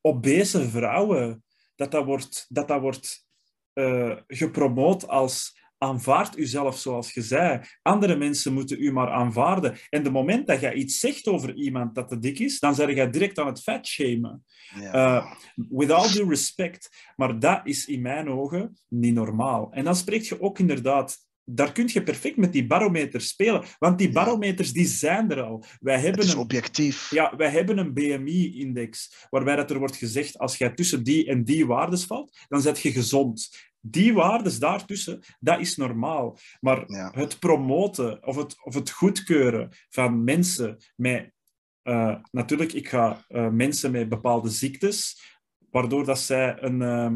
obese 0.00 0.68
vrouwen, 0.68 1.44
dat 1.76 1.90
dat 1.90 2.04
wordt, 2.04 2.46
dat 2.48 2.68
dat 2.68 2.80
wordt 2.80 3.26
uh, 3.74 4.16
gepromoot 4.26 5.08
als 5.08 5.58
aanvaard 5.78 6.38
uzelf 6.38 6.78
zoals 6.78 7.12
je 7.12 7.22
zei. 7.22 7.60
Andere 7.82 8.16
mensen 8.16 8.52
moeten 8.52 8.82
u 8.82 8.92
maar 8.92 9.10
aanvaarden. 9.10 9.78
En 9.88 10.02
de 10.02 10.10
moment 10.10 10.46
dat 10.46 10.60
je 10.60 10.74
iets 10.74 10.98
zegt 10.98 11.26
over 11.26 11.54
iemand 11.54 11.94
dat 11.94 12.08
te 12.08 12.18
dik 12.18 12.38
is, 12.38 12.58
dan 12.58 12.74
zeg 12.74 12.94
je 12.94 13.10
direct 13.10 13.38
aan 13.38 13.46
het 13.46 13.62
vet 13.62 13.86
shamen. 13.86 14.44
Ja. 14.80 14.94
Uh, 14.94 15.32
with 15.68 15.90
all 15.90 16.12
due 16.12 16.28
respect. 16.28 17.12
Maar 17.16 17.38
dat 17.38 17.60
is 17.64 17.86
in 17.86 18.02
mijn 18.02 18.28
ogen 18.28 18.78
niet 18.88 19.14
normaal. 19.14 19.72
En 19.72 19.84
dan 19.84 19.96
spreek 19.96 20.22
je 20.22 20.40
ook 20.40 20.58
inderdaad 20.58 21.16
daar 21.54 21.72
kun 21.72 21.88
je 21.92 22.02
perfect 22.02 22.36
met 22.36 22.52
die 22.52 22.66
barometers 22.66 23.28
spelen. 23.28 23.64
Want 23.78 23.98
die 23.98 24.12
barometers 24.12 24.72
die 24.72 24.86
zijn 24.86 25.30
er 25.30 25.42
al. 25.42 25.64
Wij 25.80 26.00
hebben 26.00 26.24
is 26.24 26.32
een, 26.32 26.38
objectief. 26.38 27.10
Ja, 27.10 27.36
wij 27.36 27.50
hebben 27.50 27.78
een 27.78 27.92
BMI-index 27.92 29.26
waarbij 29.30 29.56
dat 29.56 29.70
er 29.70 29.78
wordt 29.78 29.96
gezegd 29.96 30.38
als 30.38 30.56
jij 30.56 30.70
tussen 30.70 31.02
die 31.02 31.26
en 31.26 31.44
die 31.44 31.66
waardes 31.66 32.04
valt, 32.04 32.38
dan 32.48 32.60
zet 32.60 32.80
je 32.80 32.92
gezond. 32.92 33.48
Die 33.80 34.14
waardes 34.14 34.58
daartussen, 34.58 35.22
dat 35.38 35.60
is 35.60 35.76
normaal. 35.76 36.38
Maar 36.60 36.84
het 37.12 37.38
promoten 37.38 38.26
of 38.26 38.36
het, 38.36 38.64
of 38.64 38.74
het 38.74 38.90
goedkeuren 38.90 39.68
van 39.88 40.24
mensen 40.24 40.76
met... 40.96 41.32
Uh, 41.82 42.16
natuurlijk, 42.30 42.72
ik 42.72 42.88
ga 42.88 43.24
uh, 43.28 43.48
mensen 43.48 43.90
met 43.90 44.08
bepaalde 44.08 44.50
ziektes, 44.50 45.22
waardoor 45.70 46.04
dat 46.04 46.18
zij 46.18 46.62
een, 46.62 46.80
uh, 46.80 47.10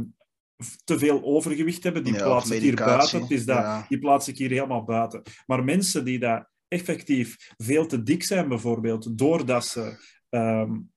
te 0.84 0.98
veel 0.98 1.22
overgewicht 1.22 1.82
hebben, 1.82 2.04
die 2.04 2.14
plaats 2.14 2.50
ik 2.50 2.60
hier 2.62 2.74
buiten. 2.74 3.28
is 3.28 3.44
dat, 3.44 3.88
Die 3.88 3.98
plaats 3.98 4.28
ik 4.28 4.38
hier 4.38 4.50
helemaal 4.50 4.84
buiten. 4.84 5.22
Maar 5.46 5.64
mensen 5.64 6.04
die 6.04 6.18
daar 6.18 6.50
effectief 6.68 7.52
veel 7.56 7.86
te 7.86 8.02
dik 8.02 8.22
zijn, 8.22 8.48
bijvoorbeeld, 8.48 9.18
doordat 9.18 9.66
ze, 9.66 9.98
um, 10.30 10.92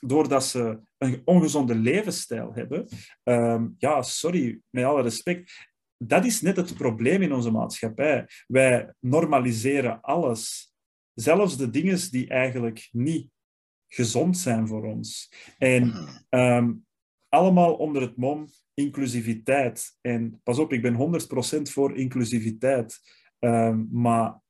doordat 0.00 0.44
ze 0.44 0.80
een 0.98 1.22
ongezonde 1.24 1.74
levensstijl 1.74 2.54
hebben, 2.54 2.88
um, 3.22 3.74
ja, 3.78 4.02
sorry, 4.02 4.60
met 4.70 4.84
alle 4.84 5.02
respect, 5.02 5.52
dat 5.96 6.24
is 6.24 6.40
net 6.40 6.56
het 6.56 6.76
probleem 6.76 7.22
in 7.22 7.32
onze 7.32 7.50
maatschappij. 7.50 8.28
Wij 8.46 8.94
normaliseren 9.00 10.00
alles, 10.00 10.72
zelfs 11.14 11.56
de 11.56 11.70
dingen 11.70 12.10
die 12.10 12.28
eigenlijk 12.28 12.88
niet 12.92 13.28
gezond 13.88 14.38
zijn 14.38 14.66
voor 14.66 14.84
ons. 14.84 15.32
En 15.58 16.08
um, 16.28 16.85
allemaal 17.28 17.74
onder 17.74 18.02
het 18.02 18.16
mom 18.16 18.46
inclusiviteit. 18.74 19.98
En 20.00 20.40
pas 20.42 20.58
op, 20.58 20.72
ik 20.72 20.82
ben 20.82 21.20
100% 21.58 21.62
voor 21.62 21.96
inclusiviteit. 21.96 23.00
Uh, 23.40 23.76
maar 23.90 24.40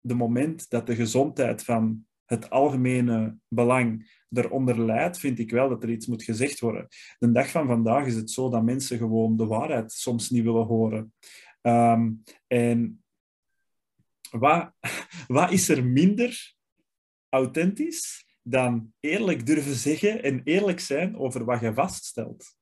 de 0.00 0.14
moment 0.14 0.70
dat 0.70 0.86
de 0.86 0.94
gezondheid 0.94 1.64
van 1.64 2.06
het 2.24 2.50
algemene 2.50 3.38
belang 3.48 4.18
eronder 4.30 4.80
leidt, 4.84 5.18
vind 5.18 5.38
ik 5.38 5.50
wel 5.50 5.68
dat 5.68 5.82
er 5.82 5.90
iets 5.90 6.06
moet 6.06 6.22
gezegd 6.22 6.60
worden. 6.60 6.88
De 7.18 7.32
dag 7.32 7.50
van 7.50 7.66
vandaag 7.66 8.06
is 8.06 8.14
het 8.14 8.30
zo 8.30 8.50
dat 8.50 8.62
mensen 8.62 8.98
gewoon 8.98 9.36
de 9.36 9.46
waarheid 9.46 9.92
soms 9.92 10.30
niet 10.30 10.44
willen 10.44 10.66
horen. 10.66 11.12
Um, 11.62 12.22
en 12.46 13.04
wat, 14.30 14.72
wat 15.26 15.50
is 15.50 15.68
er 15.68 15.84
minder 15.84 16.54
authentisch 17.28 18.29
dan 18.50 18.92
eerlijk 19.00 19.46
durven 19.46 19.74
zeggen 19.74 20.22
en 20.22 20.40
eerlijk 20.44 20.80
zijn 20.80 21.16
over 21.16 21.44
wat 21.44 21.60
je 21.60 21.74
vaststelt? 21.74 22.58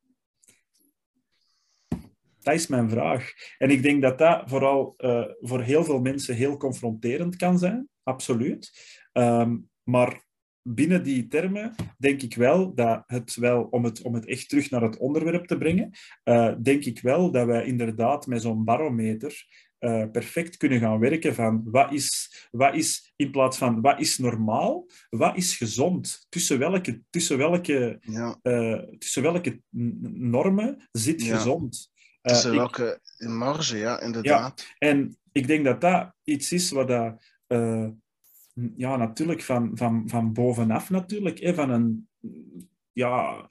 Dat 2.38 2.54
is 2.54 2.66
mijn 2.66 2.90
vraag. 2.90 3.32
En 3.58 3.70
ik 3.70 3.82
denk 3.82 4.02
dat 4.02 4.18
dat 4.18 4.42
vooral 4.48 4.94
uh, 4.98 5.24
voor 5.40 5.62
heel 5.62 5.84
veel 5.84 6.00
mensen 6.00 6.34
heel 6.34 6.56
confronterend 6.56 7.36
kan 7.36 7.58
zijn, 7.58 7.88
absoluut. 8.02 8.72
Um, 9.12 9.68
maar 9.82 10.26
binnen 10.62 11.02
die 11.02 11.26
termen 11.26 11.74
denk 11.98 12.22
ik 12.22 12.34
wel 12.34 12.74
dat 12.74 13.02
het 13.06 13.34
wel, 13.34 13.62
om 13.62 13.84
het, 13.84 14.02
om 14.02 14.14
het 14.14 14.26
echt 14.26 14.48
terug 14.48 14.70
naar 14.70 14.82
het 14.82 14.96
onderwerp 14.96 15.46
te 15.46 15.58
brengen, 15.58 15.90
uh, 16.24 16.54
denk 16.62 16.84
ik 16.84 17.00
wel 17.00 17.30
dat 17.30 17.46
wij 17.46 17.64
inderdaad 17.64 18.26
met 18.26 18.42
zo'n 18.42 18.64
barometer 18.64 19.46
uh, 19.80 20.04
perfect 20.10 20.56
kunnen 20.56 20.80
gaan 20.80 20.98
werken 20.98 21.34
van 21.34 21.62
wat 21.64 21.92
is, 21.92 22.32
wat 22.50 22.74
is, 22.74 23.12
in 23.16 23.30
plaats 23.30 23.58
van 23.58 23.80
wat 23.80 24.00
is 24.00 24.18
normaal, 24.18 24.86
wat 25.10 25.36
is 25.36 25.56
gezond? 25.56 26.26
Tussen 26.28 26.58
welke, 26.58 27.02
tussen 27.10 27.38
welke, 27.38 27.98
ja. 28.00 28.38
uh, 28.42 28.78
tussen 28.98 29.22
welke 29.22 29.62
normen 30.10 30.88
zit 30.92 31.22
ja. 31.22 31.36
gezond? 31.36 31.90
Tussen 32.20 32.54
welke 32.54 33.00
marge, 33.16 33.76
ja, 33.76 34.00
inderdaad. 34.00 34.60
Ja, 34.60 34.88
en 34.88 35.18
ik 35.32 35.46
denk 35.46 35.64
dat 35.64 35.80
dat 35.80 36.14
iets 36.24 36.52
is 36.52 36.70
wat 36.70 36.88
dat, 36.88 37.22
ja, 38.76 38.96
natuurlijk 38.96 39.42
van, 39.42 39.70
van, 39.74 40.02
van 40.06 40.32
bovenaf 40.32 40.90
natuurlijk, 40.90 41.38
hè, 41.38 41.54
van 41.54 41.70
een, 41.70 42.08
ja, 42.92 43.48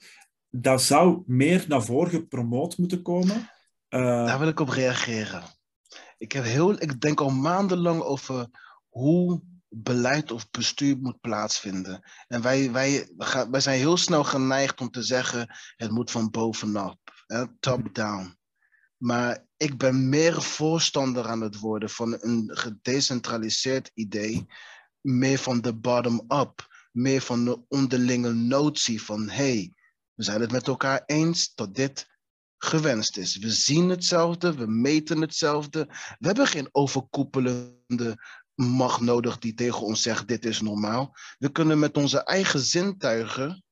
dat 0.50 0.82
zou 0.82 1.22
meer 1.26 1.64
naar 1.68 1.82
voren 1.82 2.10
gepromoot 2.10 2.78
moeten 2.78 3.02
komen. 3.02 3.50
Daar 3.88 4.38
wil 4.38 4.48
ik 4.48 4.60
op 4.60 4.68
reageren. 4.68 5.42
Ik, 6.18 6.32
heb 6.32 6.44
heel, 6.44 6.82
ik 6.82 7.00
denk 7.00 7.20
al 7.20 7.30
maandenlang 7.30 8.00
over 8.02 8.48
hoe 8.88 9.42
beleid 9.68 10.32
of 10.32 10.50
bestuur 10.50 10.98
moet 10.98 11.20
plaatsvinden. 11.20 12.10
En 12.26 12.42
wij, 12.42 12.72
wij, 12.72 13.08
wij 13.50 13.60
zijn 13.60 13.78
heel 13.78 13.96
snel 13.96 14.24
geneigd 14.24 14.80
om 14.80 14.90
te 14.90 15.02
zeggen: 15.02 15.56
het 15.76 15.90
moet 15.90 16.10
van 16.10 16.30
bovenop, 16.30 16.98
top-down. 17.60 18.36
Maar 18.96 19.46
ik 19.56 19.78
ben 19.78 20.08
meer 20.08 20.42
voorstander 20.42 21.28
aan 21.28 21.40
het 21.40 21.58
worden 21.58 21.90
van 21.90 22.16
een 22.20 22.50
gedecentraliseerd 22.52 23.90
idee, 23.94 24.46
meer 25.00 25.38
van 25.38 25.60
de 25.60 25.74
bottom-up, 25.74 26.66
meer 26.92 27.20
van 27.20 27.44
de 27.44 27.60
onderlinge 27.68 28.32
notie 28.32 29.02
van 29.02 29.28
hey, 29.28 29.72
we 30.14 30.22
zijn 30.24 30.40
het 30.40 30.52
met 30.52 30.66
elkaar 30.66 31.02
eens 31.06 31.54
dat 31.54 31.74
dit 31.74 32.17
gewenst 32.58 33.16
is. 33.16 33.36
We 33.36 33.50
zien 33.50 33.88
hetzelfde, 33.88 34.54
we 34.54 34.66
meten 34.66 35.20
hetzelfde. 35.20 35.86
We 36.18 36.26
hebben 36.26 36.46
geen 36.46 36.68
overkoepelende 36.72 38.16
macht 38.54 39.00
nodig 39.00 39.38
die 39.38 39.54
tegen 39.54 39.80
ons 39.80 40.02
zegt 40.02 40.28
dit 40.28 40.44
is 40.44 40.60
normaal. 40.60 41.16
We 41.38 41.52
kunnen 41.52 41.78
met 41.78 41.96
onze 41.96 42.24
eigen 42.24 42.60
zintuigen 42.60 43.64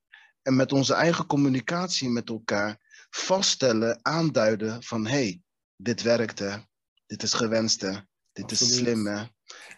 en 0.42 0.56
met 0.56 0.72
onze 0.72 0.94
eigen 0.94 1.26
communicatie 1.26 2.08
met 2.08 2.28
elkaar 2.28 2.78
vaststellen, 3.10 3.98
aanduiden 4.02 4.82
van 4.82 5.06
hey, 5.06 5.40
dit 5.76 6.02
werkte, 6.02 6.66
dit 7.06 7.22
is 7.22 7.32
gewenste, 7.32 8.06
dit 8.32 8.50
is 8.50 8.76
slim. 8.76 9.06
Hè? 9.06 9.24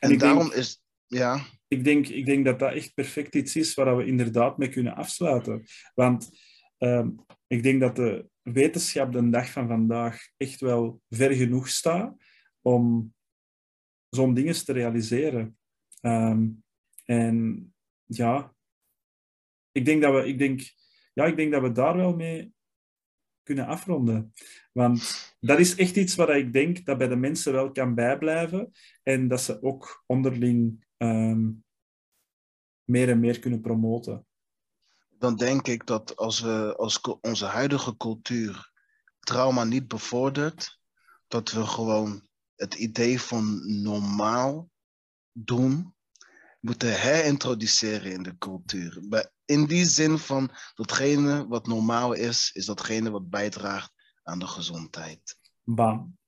En 0.00 0.18
daarom 0.18 0.48
denk- 0.48 0.52
is, 0.52 0.82
ja, 1.06 1.46
ik 1.68 1.84
denk, 1.84 2.08
ik 2.08 2.26
denk 2.26 2.44
dat 2.44 2.58
dat 2.58 2.72
echt 2.72 2.94
perfect 2.94 3.34
iets 3.34 3.56
is 3.56 3.74
waar 3.74 3.96
we 3.96 4.06
inderdaad 4.06 4.58
mee 4.58 4.68
kunnen 4.68 4.94
afsluiten. 4.94 5.64
Want 5.94 6.30
ehm, 6.78 7.10
ik 7.48 7.62
denk 7.62 7.80
dat 7.80 7.96
de 7.96 8.28
wetenschap 8.42 9.12
de 9.12 9.28
dag 9.28 9.50
van 9.50 9.68
vandaag 9.68 10.28
echt 10.36 10.60
wel 10.60 11.02
ver 11.08 11.32
genoeg 11.32 11.68
staat 11.68 12.16
om 12.60 13.14
zo'n 14.08 14.34
dingen 14.34 14.64
te 14.64 14.72
realiseren. 14.72 15.58
Ehm, 16.00 16.48
en 17.04 17.68
ja, 18.04 18.54
ik 19.72 19.84
denk, 19.84 20.02
dat 20.02 20.12
we, 20.14 20.28
ik, 20.28 20.38
denk, 20.38 20.60
ja, 21.12 21.24
ik 21.24 21.36
denk 21.36 21.52
dat 21.52 21.62
we 21.62 21.72
daar 21.72 21.96
wel 21.96 22.16
mee 22.16 22.52
kunnen 23.42 23.66
afronden. 23.66 24.32
Want 24.72 25.36
dat 25.40 25.58
is 25.58 25.74
echt 25.74 25.96
iets 25.96 26.14
waar 26.14 26.38
ik 26.38 26.52
denk 26.52 26.84
dat 26.84 26.98
bij 26.98 27.08
de 27.08 27.16
mensen 27.16 27.52
wel 27.52 27.72
kan 27.72 27.94
bijblijven 27.94 28.70
en 29.02 29.28
dat 29.28 29.40
ze 29.40 29.62
ook 29.62 30.04
onderling 30.06 30.86
ehm, 30.96 31.50
meer 32.84 33.08
en 33.08 33.20
meer 33.20 33.38
kunnen 33.38 33.60
promoten. 33.60 34.27
Dan 35.18 35.36
denk 35.36 35.66
ik 35.66 35.86
dat 35.86 36.16
als 36.16 36.40
we 36.40 36.74
als 36.76 37.00
onze 37.20 37.44
huidige 37.44 37.96
cultuur 37.96 38.72
trauma 39.20 39.64
niet 39.64 39.88
bevordert, 39.88 40.78
dat 41.28 41.50
we 41.50 41.66
gewoon 41.66 42.28
het 42.54 42.74
idee 42.74 43.20
van 43.20 43.60
normaal 43.82 44.70
doen 45.32 45.94
moeten 46.60 47.00
herintroduceren 47.00 48.12
in 48.12 48.22
de 48.22 48.38
cultuur. 48.38 49.02
In 49.44 49.64
die 49.64 49.84
zin 49.84 50.18
van 50.18 50.50
datgene 50.74 51.46
wat 51.46 51.66
normaal 51.66 52.12
is, 52.12 52.50
is 52.52 52.66
datgene 52.66 53.10
wat 53.10 53.30
bijdraagt 53.30 53.92
aan 54.22 54.38
de 54.38 54.46
gezondheid. 54.46 55.38
Bam. 55.64 56.18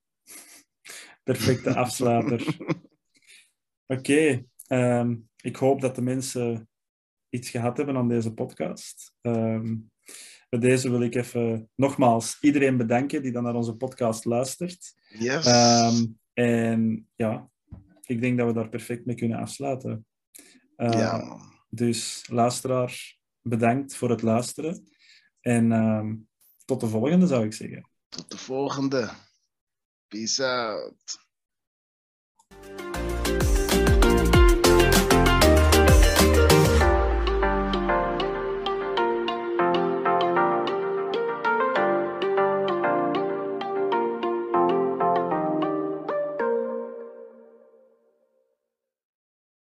Perfecte 1.22 1.74
afsluiter. 1.74 2.56
Oké, 3.86 4.44
ehm, 4.66 5.16
ik 5.36 5.56
hoop 5.56 5.80
dat 5.80 5.94
de 5.94 6.02
mensen 6.02 6.69
iets 7.30 7.50
gehad 7.50 7.76
hebben 7.76 7.96
aan 7.96 8.08
deze 8.08 8.32
podcast. 8.32 9.14
Ehm, 9.20 9.76
bij 10.48 10.58
deze 10.58 10.90
wil 10.90 11.02
ik 11.02 11.14
even 11.14 11.70
nogmaals 11.74 12.36
iedereen 12.40 12.76
bedanken 12.76 13.22
die 13.22 13.32
dan 13.32 13.42
naar 13.42 13.54
onze 13.54 13.74
podcast 13.74 14.24
luistert. 14.24 14.94
Yes. 15.08 15.46
Ehm, 15.46 16.06
en 16.32 17.08
ja, 17.16 17.50
ik 18.02 18.20
denk 18.20 18.38
dat 18.38 18.46
we 18.46 18.52
daar 18.52 18.68
perfect 18.68 19.06
mee 19.06 19.16
kunnen 19.16 19.38
afsluiten. 19.38 20.06
Eh, 20.76 20.92
ja. 20.92 21.38
Dus 21.68 22.26
luisteraar, 22.28 23.18
bedankt 23.42 23.94
voor 23.94 24.10
het 24.10 24.22
luisteren. 24.22 24.84
En 25.40 25.72
ehm, 25.72 26.16
tot 26.64 26.80
de 26.80 26.88
volgende, 26.88 27.26
zou 27.26 27.44
ik 27.44 27.52
zeggen. 27.52 27.90
Tot 28.08 28.30
de 28.30 28.38
volgende. 28.38 29.10
Peace 30.08 30.46
out. 30.46 31.29